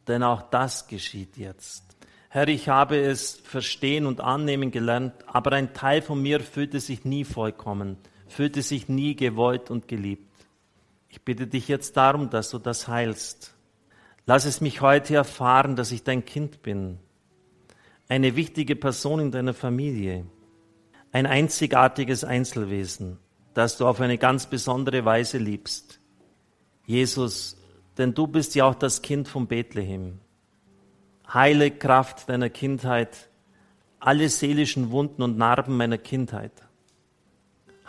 denn 0.09 0.23
auch 0.23 0.41
das 0.41 0.87
geschieht 0.87 1.37
jetzt. 1.37 1.85
Herr, 2.27 2.49
ich 2.49 2.67
habe 2.67 2.99
es 2.99 3.37
verstehen 3.37 4.05
und 4.05 4.19
annehmen 4.19 4.71
gelernt, 4.71 5.13
aber 5.25 5.53
ein 5.53 5.73
Teil 5.73 6.01
von 6.01 6.21
mir 6.21 6.41
fühlte 6.41 6.81
sich 6.81 7.05
nie 7.05 7.23
vollkommen, 7.23 7.95
fühlte 8.27 8.61
sich 8.61 8.89
nie 8.89 9.15
gewollt 9.15 9.71
und 9.71 9.87
geliebt. 9.87 10.29
Ich 11.07 11.21
bitte 11.21 11.47
dich 11.47 11.69
jetzt 11.69 11.95
darum, 11.95 12.29
dass 12.29 12.49
du 12.49 12.59
das 12.59 12.89
heilst. 12.89 13.55
Lass 14.25 14.43
es 14.43 14.59
mich 14.59 14.81
heute 14.81 15.15
erfahren, 15.15 15.77
dass 15.77 15.93
ich 15.93 16.03
dein 16.03 16.25
Kind 16.25 16.61
bin, 16.61 16.99
eine 18.07 18.35
wichtige 18.35 18.75
Person 18.75 19.19
in 19.19 19.31
deiner 19.31 19.53
Familie, 19.53 20.25
ein 21.11 21.25
einzigartiges 21.25 22.23
Einzelwesen, 22.23 23.17
das 23.53 23.77
du 23.77 23.87
auf 23.87 24.01
eine 24.01 24.17
ganz 24.17 24.45
besondere 24.47 25.05
Weise 25.05 25.37
liebst. 25.37 25.99
Jesus, 26.85 27.57
denn 27.97 28.13
du 28.13 28.27
bist 28.27 28.53
ja 28.53 28.65
auch 28.65 28.75
das 28.75 29.01
Kind 29.01 29.27
von 29.27 29.47
Bethlehem. 29.47 30.19
Heile 31.33 31.71
Kraft 31.71 32.29
deiner 32.29 32.49
Kindheit, 32.49 33.29
alle 33.99 34.29
seelischen 34.29 34.91
Wunden 34.91 35.23
und 35.23 35.37
Narben 35.37 35.75
meiner 35.75 35.97
Kindheit. 35.97 36.51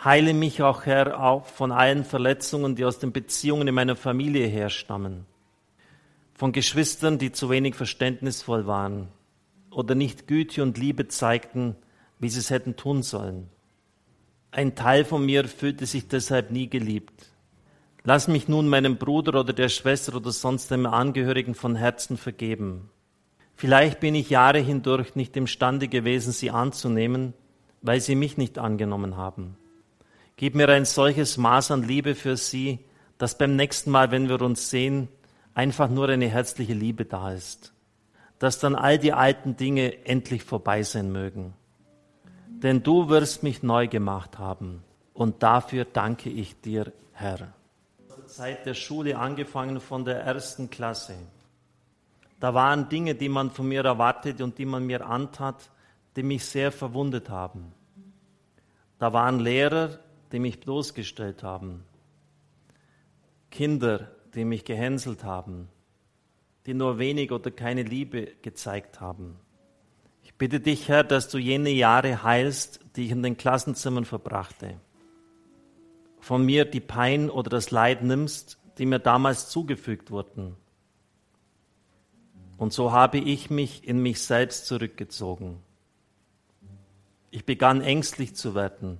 Heile 0.03 0.33
mich 0.33 0.63
auch, 0.63 0.85
Herr, 0.85 1.21
auch 1.21 1.45
von 1.45 1.71
allen 1.71 2.03
Verletzungen, 2.03 2.75
die 2.75 2.85
aus 2.85 2.97
den 2.97 3.11
Beziehungen 3.11 3.67
in 3.67 3.75
meiner 3.75 3.95
Familie 3.95 4.47
herstammen. 4.47 5.25
Von 6.33 6.51
Geschwistern, 6.51 7.17
die 7.19 7.31
zu 7.31 7.49
wenig 7.49 7.75
verständnisvoll 7.75 8.65
waren 8.65 9.09
oder 9.77 9.93
nicht 9.93 10.27
Güte 10.27 10.63
und 10.63 10.79
Liebe 10.79 11.07
zeigten, 11.07 11.75
wie 12.17 12.29
sie 12.29 12.39
es 12.39 12.49
hätten 12.49 12.75
tun 12.75 13.03
sollen. 13.03 13.47
Ein 14.49 14.73
Teil 14.73 15.05
von 15.05 15.23
mir 15.23 15.47
fühlte 15.47 15.85
sich 15.85 16.07
deshalb 16.07 16.49
nie 16.49 16.67
geliebt. 16.67 17.31
Lass 18.03 18.27
mich 18.27 18.47
nun 18.47 18.69
meinem 18.69 18.97
Bruder 18.97 19.39
oder 19.39 19.53
der 19.53 19.69
Schwester 19.69 20.15
oder 20.15 20.31
sonst 20.31 20.71
einem 20.71 20.87
Angehörigen 20.87 21.53
von 21.53 21.75
Herzen 21.75 22.17
vergeben. 22.17 22.89
Vielleicht 23.53 23.99
bin 23.99 24.15
ich 24.15 24.31
Jahre 24.31 24.59
hindurch 24.59 25.15
nicht 25.15 25.37
imstande 25.37 25.87
gewesen, 25.87 26.31
sie 26.31 26.49
anzunehmen, 26.49 27.35
weil 27.83 28.01
sie 28.01 28.15
mich 28.15 28.35
nicht 28.35 28.57
angenommen 28.57 29.15
haben. 29.15 29.57
Gib 30.37 30.55
mir 30.55 30.69
ein 30.69 30.85
solches 30.85 31.37
Maß 31.37 31.69
an 31.69 31.83
Liebe 31.83 32.15
für 32.15 32.35
sie, 32.35 32.79
dass 33.19 33.37
beim 33.37 33.55
nächsten 33.55 33.91
Mal, 33.91 34.09
wenn 34.09 34.27
wir 34.27 34.41
uns 34.41 34.71
sehen, 34.71 35.07
einfach 35.53 35.87
nur 35.87 36.09
eine 36.09 36.29
herzliche 36.29 36.73
Liebe 36.73 37.05
da 37.05 37.31
ist. 37.31 37.73
Dass 38.39 38.59
dann 38.59 38.75
all 38.75 38.97
die 38.99 39.13
alten 39.13 39.55
Dinge 39.55 40.05
endlich 40.05 40.43
vorbei 40.43 40.83
sein 40.83 41.11
mögen 41.11 41.53
denn 42.63 42.81
du 42.81 43.09
wirst 43.09 43.43
mich 43.43 43.61
neu 43.61 43.87
gemacht 43.87 44.39
haben. 44.39 44.83
Und 45.13 45.43
dafür 45.43 45.85
danke 45.85 46.29
ich 46.29 46.59
dir, 46.61 46.91
Herr. 47.13 47.53
Seit 48.25 48.65
der 48.65 48.73
Schule 48.73 49.17
angefangen 49.17 49.79
von 49.79 50.05
der 50.05 50.21
ersten 50.21 50.69
Klasse. 50.69 51.15
Da 52.39 52.53
waren 52.53 52.89
Dinge, 52.89 53.15
die 53.15 53.29
man 53.29 53.51
von 53.51 53.67
mir 53.67 53.83
erwartet 53.83 54.41
und 54.41 54.57
die 54.57 54.65
man 54.65 54.85
mir 54.85 55.05
antat, 55.05 55.69
die 56.15 56.23
mich 56.23 56.45
sehr 56.45 56.71
verwundet 56.71 57.29
haben. 57.29 57.71
Da 58.99 59.13
waren 59.13 59.39
Lehrer, 59.39 59.99
die 60.31 60.39
mich 60.39 60.59
bloßgestellt 60.59 61.43
haben. 61.43 61.83
Kinder, 63.49 64.11
die 64.35 64.45
mich 64.45 64.65
gehänselt 64.65 65.23
haben, 65.23 65.69
die 66.67 66.75
nur 66.75 66.99
wenig 66.99 67.31
oder 67.31 67.49
keine 67.49 67.81
Liebe 67.81 68.33
gezeigt 68.43 69.01
haben 69.01 69.39
bitte 70.37 70.59
dich, 70.59 70.87
Herr, 70.87 71.03
dass 71.03 71.29
du 71.29 71.37
jene 71.37 71.69
Jahre 71.69 72.23
heilst, 72.23 72.79
die 72.95 73.05
ich 73.05 73.11
in 73.11 73.23
den 73.23 73.37
Klassenzimmern 73.37 74.05
verbrachte. 74.05 74.79
Von 76.19 76.45
mir 76.45 76.65
die 76.65 76.79
Pein 76.79 77.29
oder 77.29 77.49
das 77.49 77.71
Leid 77.71 78.03
nimmst, 78.03 78.59
die 78.77 78.85
mir 78.85 78.99
damals 78.99 79.49
zugefügt 79.49 80.11
wurden. 80.11 80.55
Und 82.57 82.73
so 82.73 82.91
habe 82.91 83.17
ich 83.17 83.49
mich 83.49 83.87
in 83.87 84.01
mich 84.01 84.21
selbst 84.21 84.65
zurückgezogen. 84.65 85.59
Ich 87.29 87.45
begann 87.45 87.81
ängstlich 87.81 88.35
zu 88.35 88.55
werden, 88.55 88.99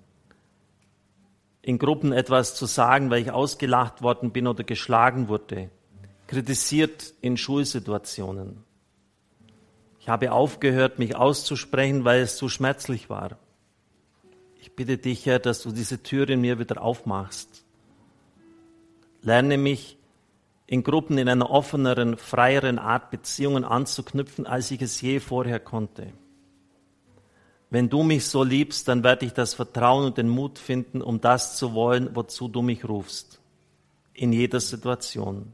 in 1.61 1.79
Gruppen 1.79 2.13
etwas 2.13 2.55
zu 2.55 2.65
sagen, 2.65 3.09
weil 3.09 3.21
ich 3.21 3.31
ausgelacht 3.31 4.01
worden 4.01 4.31
bin 4.31 4.47
oder 4.47 4.63
geschlagen 4.63 5.27
wurde, 5.27 5.69
kritisiert 6.27 7.13
in 7.21 7.37
Schulsituationen. 7.37 8.63
Ich 9.99 10.09
habe 10.09 10.31
aufgehört, 10.31 10.99
mich 10.99 11.15
auszusprechen, 11.15 12.05
weil 12.05 12.21
es 12.21 12.37
zu 12.37 12.47
schmerzlich 12.47 13.09
war. 13.09 13.37
Ich 14.61 14.75
bitte 14.75 14.97
dich, 14.97 15.25
Herr, 15.25 15.39
dass 15.39 15.63
du 15.63 15.71
diese 15.71 16.03
Tür 16.03 16.29
in 16.29 16.41
mir 16.41 16.59
wieder 16.59 16.81
aufmachst. 16.81 17.63
Lerne 19.21 19.57
mich 19.57 19.97
in 20.65 20.83
Gruppen 20.83 21.17
in 21.17 21.29
einer 21.29 21.49
offeneren, 21.49 22.17
freieren 22.17 22.77
Art 22.77 23.09
Beziehungen 23.09 23.63
anzuknüpfen, 23.63 24.45
als 24.45 24.69
ich 24.71 24.81
es 24.81 25.01
je 25.01 25.19
vorher 25.19 25.59
konnte. 25.59 26.13
Wenn 27.69 27.89
du 27.89 28.03
mich 28.03 28.27
so 28.27 28.43
liebst, 28.43 28.87
dann 28.87 29.03
werde 29.03 29.25
ich 29.25 29.33
das 29.33 29.53
Vertrauen 29.53 30.05
und 30.05 30.17
den 30.17 30.29
Mut 30.29 30.57
finden, 30.59 31.01
um 31.01 31.19
das 31.19 31.57
zu 31.57 31.73
wollen, 31.73 32.15
wozu 32.15 32.47
du 32.47 32.61
mich 32.61 32.87
rufst. 32.87 33.41
In 34.13 34.31
jeder 34.31 34.59
Situation. 34.61 35.53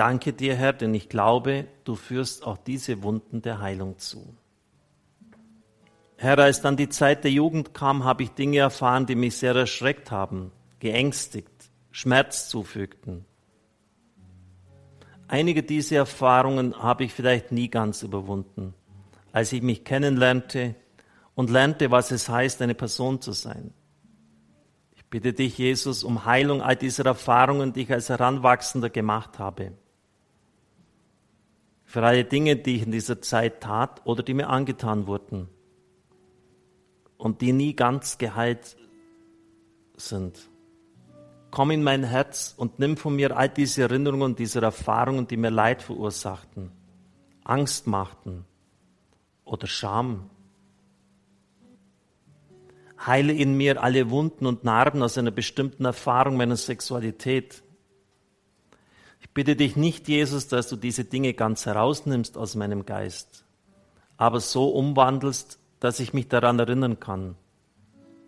Danke 0.00 0.32
dir, 0.32 0.56
Herr, 0.56 0.72
denn 0.72 0.94
ich 0.94 1.10
glaube, 1.10 1.66
du 1.84 1.94
führst 1.94 2.46
auch 2.46 2.56
diese 2.56 3.02
Wunden 3.02 3.42
der 3.42 3.60
Heilung 3.60 3.98
zu. 3.98 4.34
Herr, 6.16 6.38
als 6.38 6.62
dann 6.62 6.78
die 6.78 6.88
Zeit 6.88 7.22
der 7.22 7.30
Jugend 7.30 7.74
kam, 7.74 8.02
habe 8.04 8.22
ich 8.22 8.30
Dinge 8.30 8.60
erfahren, 8.60 9.04
die 9.04 9.14
mich 9.14 9.36
sehr 9.36 9.54
erschreckt 9.54 10.10
haben, 10.10 10.52
geängstigt, 10.78 11.52
Schmerz 11.90 12.48
zufügten. 12.48 13.26
Einige 15.28 15.62
dieser 15.62 15.96
Erfahrungen 15.96 16.82
habe 16.82 17.04
ich 17.04 17.12
vielleicht 17.12 17.52
nie 17.52 17.68
ganz 17.68 18.02
überwunden, 18.02 18.72
als 19.32 19.52
ich 19.52 19.60
mich 19.60 19.84
kennenlernte 19.84 20.76
und 21.34 21.50
lernte, 21.50 21.90
was 21.90 22.10
es 22.10 22.30
heißt, 22.30 22.62
eine 22.62 22.74
Person 22.74 23.20
zu 23.20 23.32
sein. 23.32 23.74
Ich 24.96 25.04
bitte 25.04 25.34
dich, 25.34 25.58
Jesus, 25.58 26.04
um 26.04 26.24
Heilung 26.24 26.62
all 26.62 26.76
dieser 26.76 27.04
Erfahrungen, 27.04 27.74
die 27.74 27.82
ich 27.82 27.92
als 27.92 28.08
Heranwachsender 28.08 28.88
gemacht 28.88 29.38
habe 29.38 29.72
für 31.90 32.06
alle 32.06 32.24
Dinge, 32.24 32.54
die 32.54 32.76
ich 32.76 32.82
in 32.84 32.92
dieser 32.92 33.20
Zeit 33.20 33.62
tat 33.62 34.00
oder 34.04 34.22
die 34.22 34.32
mir 34.32 34.48
angetan 34.48 35.08
wurden 35.08 35.48
und 37.18 37.40
die 37.40 37.52
nie 37.52 37.74
ganz 37.74 38.16
geheilt 38.16 38.76
sind. 39.96 40.38
Komm 41.50 41.72
in 41.72 41.82
mein 41.82 42.04
Herz 42.04 42.54
und 42.56 42.78
nimm 42.78 42.96
von 42.96 43.16
mir 43.16 43.36
all 43.36 43.48
diese 43.48 43.82
Erinnerungen 43.82 44.22
und 44.22 44.38
diese 44.38 44.60
Erfahrungen, 44.60 45.26
die 45.26 45.36
mir 45.36 45.50
Leid 45.50 45.82
verursachten, 45.82 46.70
Angst 47.42 47.88
machten 47.88 48.44
oder 49.44 49.66
Scham. 49.66 50.30
Heile 53.04 53.32
in 53.32 53.56
mir 53.56 53.82
alle 53.82 54.10
Wunden 54.10 54.46
und 54.46 54.62
Narben 54.62 55.02
aus 55.02 55.18
einer 55.18 55.32
bestimmten 55.32 55.86
Erfahrung 55.86 56.36
meiner 56.36 56.56
Sexualität, 56.56 57.64
bitte 59.34 59.56
dich 59.56 59.76
nicht, 59.76 60.08
Jesus, 60.08 60.48
dass 60.48 60.68
du 60.68 60.76
diese 60.76 61.04
Dinge 61.04 61.34
ganz 61.34 61.66
herausnimmst 61.66 62.36
aus 62.36 62.54
meinem 62.54 62.86
Geist, 62.86 63.44
aber 64.16 64.40
so 64.40 64.68
umwandelst, 64.68 65.58
dass 65.80 66.00
ich 66.00 66.12
mich 66.12 66.28
daran 66.28 66.58
erinnern 66.58 67.00
kann, 67.00 67.36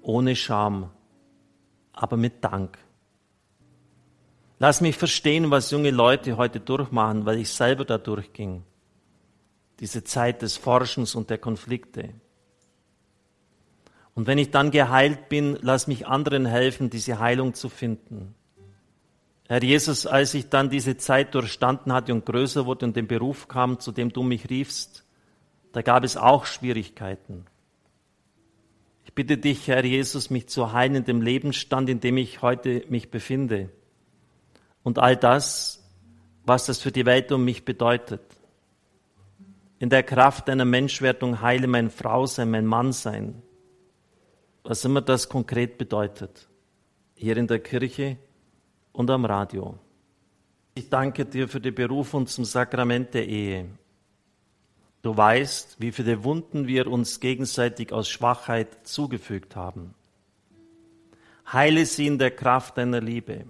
ohne 0.00 0.36
Scham, 0.36 0.90
aber 1.92 2.16
mit 2.16 2.42
Dank. 2.42 2.78
Lass 4.58 4.80
mich 4.80 4.96
verstehen, 4.96 5.50
was 5.50 5.72
junge 5.72 5.90
Leute 5.90 6.36
heute 6.36 6.60
durchmachen, 6.60 7.26
weil 7.26 7.38
ich 7.38 7.50
selber 7.50 7.84
da 7.84 7.98
durchging. 7.98 8.62
Diese 9.80 10.04
Zeit 10.04 10.40
des 10.42 10.56
Forschens 10.56 11.16
und 11.16 11.30
der 11.30 11.38
Konflikte. 11.38 12.10
Und 14.14 14.26
wenn 14.26 14.38
ich 14.38 14.50
dann 14.50 14.70
geheilt 14.70 15.28
bin, 15.28 15.58
lass 15.62 15.88
mich 15.88 16.06
anderen 16.06 16.46
helfen, 16.46 16.90
diese 16.90 17.18
Heilung 17.18 17.54
zu 17.54 17.68
finden. 17.68 18.36
Herr 19.52 19.62
Jesus, 19.62 20.06
als 20.06 20.32
ich 20.32 20.48
dann 20.48 20.70
diese 20.70 20.96
Zeit 20.96 21.34
durchstanden 21.34 21.92
hatte 21.92 22.14
und 22.14 22.24
größer 22.24 22.64
wurde 22.64 22.86
und 22.86 22.96
den 22.96 23.06
Beruf 23.06 23.48
kam, 23.48 23.78
zu 23.80 23.92
dem 23.92 24.10
du 24.10 24.22
mich 24.22 24.48
riefst, 24.48 25.04
da 25.72 25.82
gab 25.82 26.04
es 26.04 26.16
auch 26.16 26.46
Schwierigkeiten. 26.46 27.44
Ich 29.04 29.12
bitte 29.12 29.36
dich, 29.36 29.68
Herr 29.68 29.84
Jesus, 29.84 30.30
mich 30.30 30.48
zu 30.48 30.72
heilen 30.72 30.94
in 30.94 31.04
dem 31.04 31.20
Lebensstand, 31.20 31.90
in 31.90 32.00
dem 32.00 32.16
ich 32.16 32.40
heute 32.40 32.82
mich 32.88 33.10
befinde. 33.10 33.68
Und 34.84 34.98
all 34.98 35.18
das, 35.18 35.86
was 36.46 36.64
das 36.64 36.80
für 36.80 36.90
die 36.90 37.04
Welt 37.04 37.30
um 37.30 37.44
mich 37.44 37.66
bedeutet. 37.66 38.22
In 39.78 39.90
der 39.90 40.02
Kraft 40.02 40.48
deiner 40.48 40.64
Menschwertung 40.64 41.42
heile 41.42 41.66
mein 41.66 41.90
Frau 41.90 42.24
sein, 42.24 42.50
mein 42.50 42.64
Mann 42.64 42.94
sein. 42.94 43.42
Was 44.64 44.82
immer 44.86 45.02
das 45.02 45.28
konkret 45.28 45.76
bedeutet. 45.76 46.48
Hier 47.16 47.36
in 47.36 47.48
der 47.48 47.58
Kirche 47.58 48.16
und 48.92 49.10
am 49.10 49.24
Radio. 49.24 49.78
Ich 50.74 50.88
danke 50.88 51.24
dir 51.26 51.48
für 51.48 51.60
die 51.60 51.70
Berufung 51.70 52.26
zum 52.26 52.44
Sakrament 52.44 53.14
der 53.14 53.26
Ehe. 53.28 53.68
Du 55.02 55.16
weißt, 55.16 55.76
wie 55.80 55.92
viele 55.92 56.24
Wunden 56.24 56.66
wir 56.66 56.86
uns 56.86 57.20
gegenseitig 57.20 57.92
aus 57.92 58.08
Schwachheit 58.08 58.86
zugefügt 58.86 59.56
haben. 59.56 59.94
Heile 61.52 61.84
sie 61.84 62.06
in 62.06 62.18
der 62.18 62.30
Kraft 62.30 62.78
deiner 62.78 63.00
Liebe. 63.00 63.44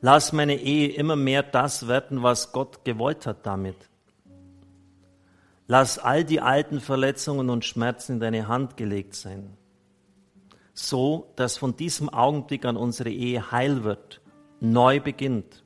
Lass 0.00 0.32
meine 0.32 0.56
Ehe 0.56 0.88
immer 0.88 1.16
mehr 1.16 1.42
das 1.42 1.86
werden, 1.86 2.22
was 2.22 2.52
Gott 2.52 2.84
gewollt 2.84 3.26
hat 3.26 3.46
damit. 3.46 3.76
Lass 5.68 5.98
all 5.98 6.24
die 6.24 6.40
alten 6.40 6.80
Verletzungen 6.80 7.48
und 7.48 7.64
Schmerzen 7.64 8.14
in 8.14 8.20
deine 8.20 8.48
Hand 8.48 8.76
gelegt 8.76 9.14
sein 9.14 9.56
so 10.88 11.32
dass 11.36 11.58
von 11.58 11.76
diesem 11.76 12.08
Augenblick 12.08 12.64
an 12.64 12.76
unsere 12.76 13.10
Ehe 13.10 13.50
heil 13.50 13.84
wird, 13.84 14.20
neu 14.60 15.00
beginnt, 15.00 15.64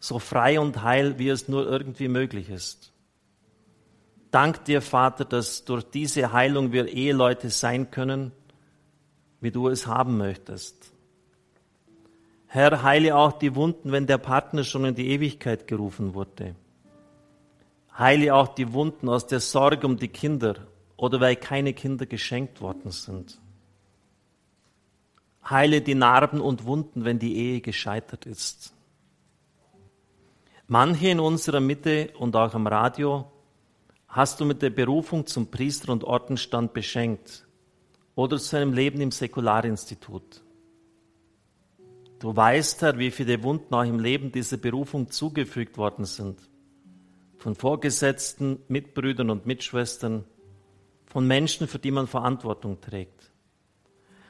so 0.00 0.18
frei 0.18 0.60
und 0.60 0.82
heil, 0.82 1.18
wie 1.18 1.28
es 1.28 1.48
nur 1.48 1.66
irgendwie 1.66 2.08
möglich 2.08 2.50
ist. 2.50 2.92
Dank 4.30 4.64
dir, 4.64 4.82
Vater, 4.82 5.24
dass 5.24 5.64
durch 5.64 5.84
diese 5.84 6.32
Heilung 6.32 6.72
wir 6.72 6.86
Eheleute 6.88 7.50
sein 7.50 7.90
können, 7.90 8.32
wie 9.40 9.50
du 9.50 9.68
es 9.68 9.86
haben 9.86 10.18
möchtest. 10.18 10.92
Herr, 12.46 12.82
heile 12.82 13.16
auch 13.16 13.32
die 13.32 13.54
Wunden, 13.54 13.92
wenn 13.92 14.06
der 14.06 14.18
Partner 14.18 14.64
schon 14.64 14.84
in 14.84 14.94
die 14.94 15.08
Ewigkeit 15.08 15.66
gerufen 15.66 16.14
wurde. 16.14 16.54
Heile 17.96 18.34
auch 18.34 18.48
die 18.48 18.72
Wunden 18.72 19.08
aus 19.08 19.26
der 19.26 19.40
Sorge 19.40 19.86
um 19.86 19.96
die 19.96 20.08
Kinder 20.08 20.54
oder 20.96 21.20
weil 21.20 21.36
keine 21.36 21.74
Kinder 21.74 22.06
geschenkt 22.06 22.60
worden 22.60 22.90
sind. 22.90 23.38
Heile 25.48 25.80
die 25.80 25.94
Narben 25.94 26.40
und 26.40 26.64
Wunden, 26.64 27.04
wenn 27.04 27.18
die 27.18 27.36
Ehe 27.36 27.60
gescheitert 27.60 28.26
ist. 28.26 28.74
Manche 30.66 31.08
in 31.08 31.20
unserer 31.20 31.60
Mitte 31.60 32.12
und 32.18 32.36
auch 32.36 32.54
am 32.54 32.66
Radio 32.66 33.30
hast 34.08 34.40
du 34.40 34.44
mit 34.44 34.60
der 34.62 34.70
Berufung 34.70 35.26
zum 35.26 35.50
Priester 35.50 35.92
und 35.92 36.04
Ordenstand 36.04 36.74
beschenkt 36.74 37.46
oder 38.14 38.38
zu 38.38 38.56
einem 38.56 38.72
Leben 38.72 39.00
im 39.00 39.10
Säkularinstitut. 39.10 40.42
Du 42.18 42.34
weißt, 42.34 42.82
Herr, 42.82 42.98
wie 42.98 43.10
viele 43.10 43.42
Wunden 43.44 43.72
auch 43.72 43.84
im 43.84 44.00
Leben 44.00 44.32
dieser 44.32 44.56
Berufung 44.56 45.08
zugefügt 45.10 45.78
worden 45.78 46.04
sind. 46.04 46.40
Von 47.38 47.54
Vorgesetzten, 47.54 48.58
Mitbrüdern 48.66 49.30
und 49.30 49.46
Mitschwestern, 49.46 50.24
von 51.06 51.26
Menschen, 51.26 51.68
für 51.68 51.78
die 51.78 51.92
man 51.92 52.08
Verantwortung 52.08 52.80
trägt. 52.80 53.32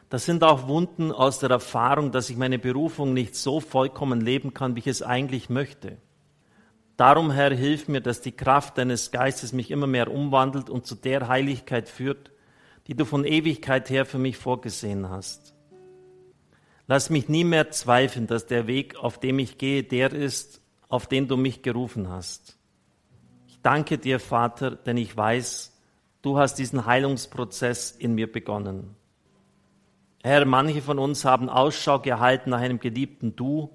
Das 0.09 0.25
sind 0.25 0.42
auch 0.42 0.68
Wunden 0.68 1.12
aus 1.12 1.38
der 1.38 1.51
Erfahrung, 1.51 2.12
dass 2.12 2.31
ich 2.31 2.37
meine 2.37 2.59
Berufung 2.59 3.12
nicht 3.12 3.35
so 3.35 3.61
vollkommen 3.61 4.21
leben 4.21 4.55
kann, 4.55 4.75
wie 4.75 4.81
ich 4.81 4.87
es 4.87 5.03
eigentlich 5.03 5.51
möchte. 5.51 5.99
Darum, 6.97 7.31
Herr, 7.31 7.55
hilf 7.55 7.88
mir, 7.88 8.01
dass 8.01 8.23
die 8.23 8.33
Kraft 8.33 8.79
deines 8.79 9.11
Geistes 9.11 9.53
mich 9.53 9.71
immer 9.71 9.87
mehr 9.87 10.11
umwandelt 10.11 10.71
und 10.71 10.87
zu 10.87 10.94
der 10.94 11.29
Heiligkeit 11.29 11.88
führt, 11.88 12.33
die 12.87 12.94
du 12.94 13.05
von 13.05 13.25
Ewigkeit 13.25 13.90
her 13.90 14.07
für 14.07 14.18
mich 14.18 14.38
vorgesehen 14.38 15.11
hast. 15.11 15.55
Lass 16.87 17.11
mich 17.11 17.29
nie 17.29 17.44
mehr 17.44 17.71
zweifeln, 17.71 18.27
dass 18.27 18.47
der 18.47 18.66
Weg, 18.66 18.97
auf 18.97 19.21
dem 19.21 19.38
ich 19.38 19.59
gehe, 19.59 19.85
der 19.85 20.12
ist, 20.12 20.62
auf 20.88 21.07
den 21.07 21.29
du 21.29 21.37
mich 21.37 21.62
gerufen 21.62 22.09
hast. 22.09 22.59
Ich 23.47 23.61
danke 23.61 23.99
dir, 23.99 24.18
Vater, 24.18 24.71
denn 24.71 24.97
ich 24.97 25.14
weiß, 25.14 25.79
du 26.23 26.38
hast 26.38 26.55
diesen 26.55 26.87
Heilungsprozess 26.87 27.90
in 27.90 28.14
mir 28.14 28.33
begonnen. 28.33 28.97
Herr, 30.29 30.45
manche 30.45 30.83
von 30.83 30.99
uns 30.99 31.25
haben 31.25 31.49
Ausschau 31.49 32.01
gehalten 32.01 32.51
nach 32.51 32.61
einem 32.61 32.81
geliebten 32.81 33.35
Du 33.35 33.71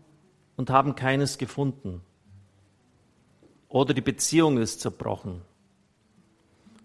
und 0.55 0.69
haben 0.69 0.93
keines 0.93 1.39
gefunden. 1.39 2.01
Oder 3.69 3.95
die 3.95 4.01
Beziehung 4.01 4.59
ist 4.59 4.81
zerbrochen. 4.81 5.41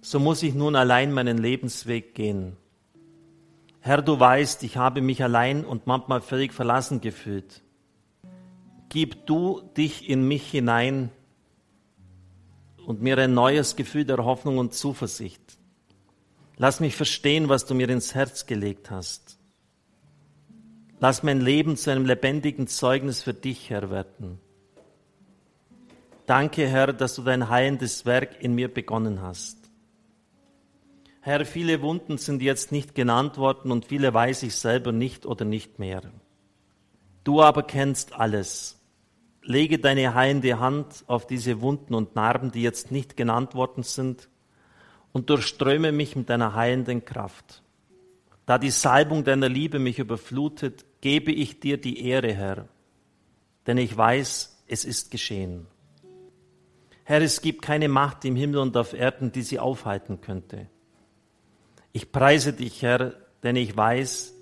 So 0.01 0.21
muss 0.21 0.43
ich 0.43 0.55
nun 0.55 0.75
allein 0.75 1.13
meinen 1.13 1.37
Lebensweg 1.37 2.15
gehen. 2.15 2.57
Herr, 3.81 4.01
du 4.01 4.19
weißt, 4.19 4.63
ich 4.63 4.79
habe 4.79 5.03
mich 5.03 5.23
allein 5.23 5.67
und 5.67 5.87
manchmal 5.87 6.23
völlig 6.23 6.55
verlassen 6.55 7.03
gefühlt. 7.03 7.63
Gib 8.89 9.27
du 9.27 9.61
dich 9.77 10.09
in 10.09 10.27
mich 10.27 10.51
hinein 10.51 11.11
und 12.87 13.03
mir 13.03 13.19
ein 13.19 13.35
neues 13.35 13.77
Gefühl 13.77 14.07
der 14.07 14.25
Hoffnung 14.25 14.57
und 14.57 14.73
Zuversicht. 14.73 15.59
Lass 16.57 16.81
mich 16.81 16.97
verstehen, 16.97 17.51
was 17.51 17.67
du 17.67 17.75
mir 17.75 17.91
ins 17.91 18.15
Herz 18.15 18.47
gelegt 18.47 18.91
hast. 18.91 19.38
Lass 21.01 21.23
mein 21.23 21.41
Leben 21.41 21.77
zu 21.77 21.91
einem 21.91 22.07
lebendigen 22.07 22.67
Zeugnis 22.67 23.23
für 23.23 23.35
dich, 23.35 23.71
Herr, 23.71 23.89
werden. 23.91 24.41
Danke, 26.27 26.67
Herr, 26.67 26.93
dass 26.93 27.15
du 27.15 27.23
dein 27.23 27.49
heilendes 27.49 28.05
Werk 28.05 28.43
in 28.43 28.55
mir 28.55 28.73
begonnen 28.73 29.23
hast. 29.23 29.57
Herr, 31.21 31.47
viele 31.47 31.83
Wunden 31.83 32.19
sind 32.19 32.43
jetzt 32.43 32.73
nicht 32.73 32.97
genannt 32.97 33.39
worden 33.39 33.71
und 33.71 33.87
viele 33.87 34.13
weiß 34.13 34.43
ich 34.43 34.57
selber 34.57 34.91
nicht 34.91 35.25
oder 35.25 35.45
nicht 35.45 35.79
mehr. 35.79 36.03
Du 37.23 37.43
aber 37.43 37.63
kennst 37.63 38.15
alles. 38.15 38.81
Lege 39.43 39.79
deine 39.79 40.15
heilende 40.15 40.59
Hand 40.59 41.05
auf 41.07 41.27
diese 41.27 41.61
Wunden 41.61 41.95
und 41.95 42.17
Narben, 42.17 42.51
die 42.51 42.63
jetzt 42.63 42.91
nicht 42.91 43.17
genannt 43.17 43.55
worden 43.55 43.85
sind, 43.85 44.29
und 45.13 45.31
durchströme 45.31 45.93
mich 45.93 46.17
mit 46.17 46.29
deiner 46.29 46.55
heilenden 46.55 47.05
Kraft. 47.05 47.63
Da 48.47 48.59
die 48.59 48.71
Salbung 48.71 49.25
deiner 49.25 49.49
Liebe 49.49 49.79
mich 49.79 49.99
überflutet, 49.99 50.87
gebe 51.01 51.33
ich 51.33 51.61
dir 51.61 51.79
die 51.79 52.07
Ehre, 52.07 52.33
Herr, 52.33 52.69
denn 53.67 53.79
ich 53.79 53.97
weiß, 53.97 54.65
es 54.67 54.85
ist 54.85 55.11
geschehen. 55.11 55.67
Herr, 57.05 57.23
es 57.23 57.41
gibt 57.41 57.63
keine 57.63 57.89
Macht 57.89 58.25
im 58.25 58.37
Himmel 58.37 58.59
und 58.59 58.77
auf 58.77 58.93
Erden, 58.93 59.33
die 59.33 59.43
sie 59.43 59.59
aufhalten 59.59 60.21
könnte. 60.21 60.69
Ich 61.93 62.13
preise 62.13 62.53
dich, 62.53 62.83
Herr, 62.83 63.15
denn 63.43 63.57
ich 63.57 63.77
weiß, 63.77 64.35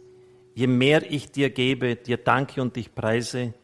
je 0.54 0.66
mehr 0.66 1.10
ich 1.10 1.30
dir 1.30 1.50
gebe, 1.50 1.96
dir 1.96 2.16
danke 2.16 2.60
und 2.60 2.76
dich 2.76 2.94
preise, 2.94 3.54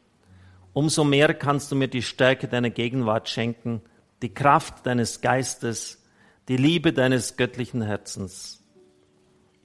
umso 0.72 1.04
mehr 1.04 1.34
kannst 1.34 1.72
du 1.72 1.76
mir 1.76 1.88
die 1.88 2.02
Stärke 2.02 2.48
deiner 2.48 2.70
Gegenwart 2.70 3.28
schenken, 3.28 3.82
die 4.22 4.32
Kraft 4.32 4.86
deines 4.86 5.20
Geistes, 5.20 6.02
die 6.48 6.56
Liebe 6.56 6.92
deines 6.92 7.36
göttlichen 7.36 7.82
Herzens. 7.82 8.62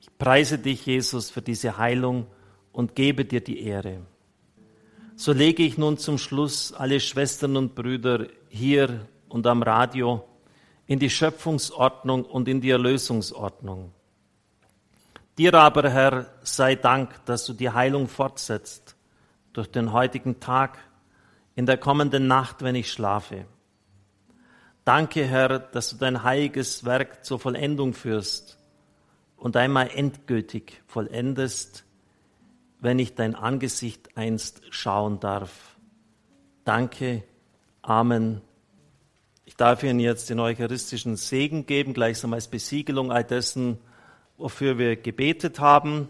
Ich 0.01 0.17
preise 0.17 0.57
dich, 0.57 0.85
Jesus, 0.85 1.29
für 1.29 1.41
diese 1.41 1.77
Heilung 1.77 2.27
und 2.77 2.93
gebe 2.93 3.25
dir 3.25 3.41
die 3.41 3.63
Ehre. 3.63 4.01
So 5.15 5.33
lege 5.33 5.63
ich 5.63 5.79
nun 5.79 5.97
zum 5.97 6.19
Schluss 6.19 6.71
alle 6.71 6.99
Schwestern 6.99 7.57
und 7.57 7.73
Brüder 7.73 8.27
hier 8.49 9.07
und 9.29 9.47
am 9.47 9.63
Radio 9.63 10.23
in 10.85 10.99
die 10.99 11.09
Schöpfungsordnung 11.09 12.23
und 12.23 12.47
in 12.47 12.61
die 12.61 12.69
Erlösungsordnung. 12.69 13.91
Dir 15.39 15.55
aber, 15.55 15.89
Herr, 15.89 16.27
sei 16.43 16.75
Dank, 16.75 17.25
dass 17.25 17.47
du 17.47 17.53
die 17.53 17.71
Heilung 17.71 18.07
fortsetzt 18.07 18.95
durch 19.53 19.71
den 19.71 19.91
heutigen 19.91 20.39
Tag, 20.39 20.77
in 21.55 21.65
der 21.65 21.77
kommenden 21.77 22.27
Nacht, 22.27 22.61
wenn 22.61 22.75
ich 22.75 22.91
schlafe. 22.91 23.45
Danke, 24.85 25.25
Herr, 25.25 25.57
dass 25.57 25.89
du 25.89 25.95
dein 25.95 26.21
heiliges 26.21 26.85
Werk 26.85 27.25
zur 27.25 27.39
Vollendung 27.39 27.95
führst 27.95 28.59
und 29.35 29.57
einmal 29.57 29.89
endgültig 29.89 30.79
vollendest, 30.85 31.86
wenn 32.79 32.99
ich 32.99 33.15
dein 33.15 33.35
Angesicht 33.35 34.15
einst 34.15 34.61
schauen 34.69 35.19
darf. 35.19 35.77
Danke. 36.63 37.23
Amen. 37.81 38.41
Ich 39.45 39.55
darf 39.55 39.83
Ihnen 39.83 39.99
jetzt 39.99 40.29
den 40.29 40.39
eucharistischen 40.39 41.15
Segen 41.15 41.65
geben, 41.65 41.93
gleichsam 41.93 42.33
als 42.33 42.47
Besiegelung 42.47 43.11
all 43.11 43.23
dessen, 43.23 43.79
wofür 44.37 44.77
wir 44.77 44.95
gebetet 44.95 45.59
haben. 45.59 46.09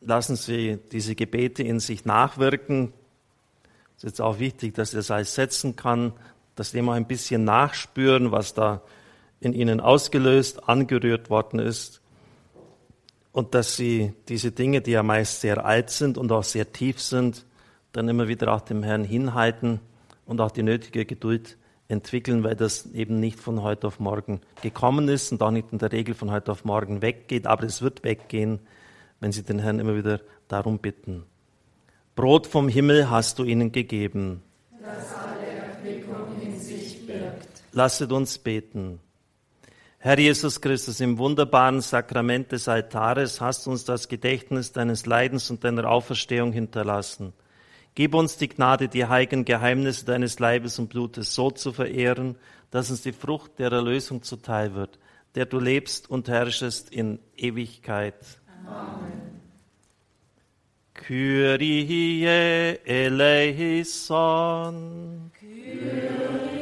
Lassen 0.00 0.36
Sie 0.36 0.78
diese 0.90 1.14
Gebete 1.14 1.62
in 1.62 1.78
sich 1.78 2.04
nachwirken. 2.04 2.92
Es 3.96 4.04
ist 4.04 4.10
jetzt 4.10 4.20
auch 4.20 4.38
wichtig, 4.40 4.74
dass 4.74 4.94
er 4.94 5.18
es 5.18 5.34
setzen 5.34 5.76
kann, 5.76 6.12
dass 6.56 6.72
Sie 6.72 6.78
immer 6.78 6.94
ein 6.94 7.06
bisschen 7.06 7.44
nachspüren, 7.44 8.32
was 8.32 8.54
da 8.54 8.82
in 9.38 9.52
Ihnen 9.52 9.80
ausgelöst, 9.80 10.68
angerührt 10.68 11.30
worden 11.30 11.60
ist. 11.60 12.01
Und 13.32 13.54
dass 13.54 13.76
Sie 13.76 14.12
diese 14.28 14.52
Dinge, 14.52 14.82
die 14.82 14.92
ja 14.92 15.02
meist 15.02 15.40
sehr 15.40 15.64
alt 15.64 15.90
sind 15.90 16.18
und 16.18 16.30
auch 16.32 16.44
sehr 16.44 16.72
tief 16.72 17.00
sind, 17.00 17.46
dann 17.92 18.08
immer 18.08 18.28
wieder 18.28 18.52
auch 18.52 18.60
dem 18.60 18.82
Herrn 18.82 19.04
hinhalten 19.04 19.80
und 20.26 20.40
auch 20.40 20.50
die 20.50 20.62
nötige 20.62 21.04
Geduld 21.04 21.56
entwickeln, 21.88 22.44
weil 22.44 22.56
das 22.56 22.86
eben 22.92 23.20
nicht 23.20 23.38
von 23.38 23.62
heute 23.62 23.86
auf 23.86 24.00
morgen 24.00 24.40
gekommen 24.62 25.08
ist 25.08 25.32
und 25.32 25.42
auch 25.42 25.50
nicht 25.50 25.72
in 25.72 25.78
der 25.78 25.92
Regel 25.92 26.14
von 26.14 26.30
heute 26.30 26.52
auf 26.52 26.64
morgen 26.64 27.02
weggeht, 27.02 27.46
aber 27.46 27.64
es 27.64 27.82
wird 27.82 28.02
weggehen, 28.04 28.60
wenn 29.20 29.32
Sie 29.32 29.42
den 29.42 29.58
Herrn 29.58 29.78
immer 29.78 29.96
wieder 29.96 30.20
darum 30.48 30.78
bitten. 30.78 31.24
Brot 32.14 32.46
vom 32.46 32.68
Himmel 32.68 33.08
hast 33.08 33.38
du 33.38 33.44
ihnen 33.44 33.72
gegeben. 33.72 34.42
Das 34.80 35.14
alle 35.14 35.46
Erquickung 35.46 36.40
in 36.42 36.58
sich 36.58 37.06
birgt. 37.06 37.62
Lasset 37.72 38.12
uns 38.12 38.38
beten. 38.38 39.00
Herr 40.04 40.18
Jesus 40.18 40.60
Christus, 40.60 40.98
im 40.98 41.16
wunderbaren 41.16 41.80
Sakrament 41.80 42.50
des 42.50 42.66
Altares 42.66 43.40
hast 43.40 43.66
du 43.66 43.70
uns 43.70 43.84
das 43.84 44.08
Gedächtnis 44.08 44.72
deines 44.72 45.06
Leidens 45.06 45.48
und 45.48 45.62
deiner 45.62 45.88
Auferstehung 45.88 46.52
hinterlassen. 46.52 47.32
Gib 47.94 48.12
uns 48.16 48.36
die 48.36 48.48
Gnade, 48.48 48.88
die 48.88 49.06
heiligen 49.06 49.44
Geheimnisse 49.44 50.04
deines 50.04 50.40
Leibes 50.40 50.80
und 50.80 50.88
Blutes 50.88 51.36
so 51.36 51.52
zu 51.52 51.72
verehren, 51.72 52.34
dass 52.72 52.90
uns 52.90 53.02
die 53.02 53.12
Frucht 53.12 53.60
der 53.60 53.70
Erlösung 53.70 54.24
zuteil 54.24 54.74
wird, 54.74 54.98
der 55.36 55.46
du 55.46 55.60
lebst 55.60 56.10
und 56.10 56.28
herrschest 56.28 56.90
in 56.90 57.20
Ewigkeit. 57.36 58.16
Amen. 58.66 59.40
Kyrie 60.94 62.24
eleison. 62.84 64.50
Kyrie 65.38 66.61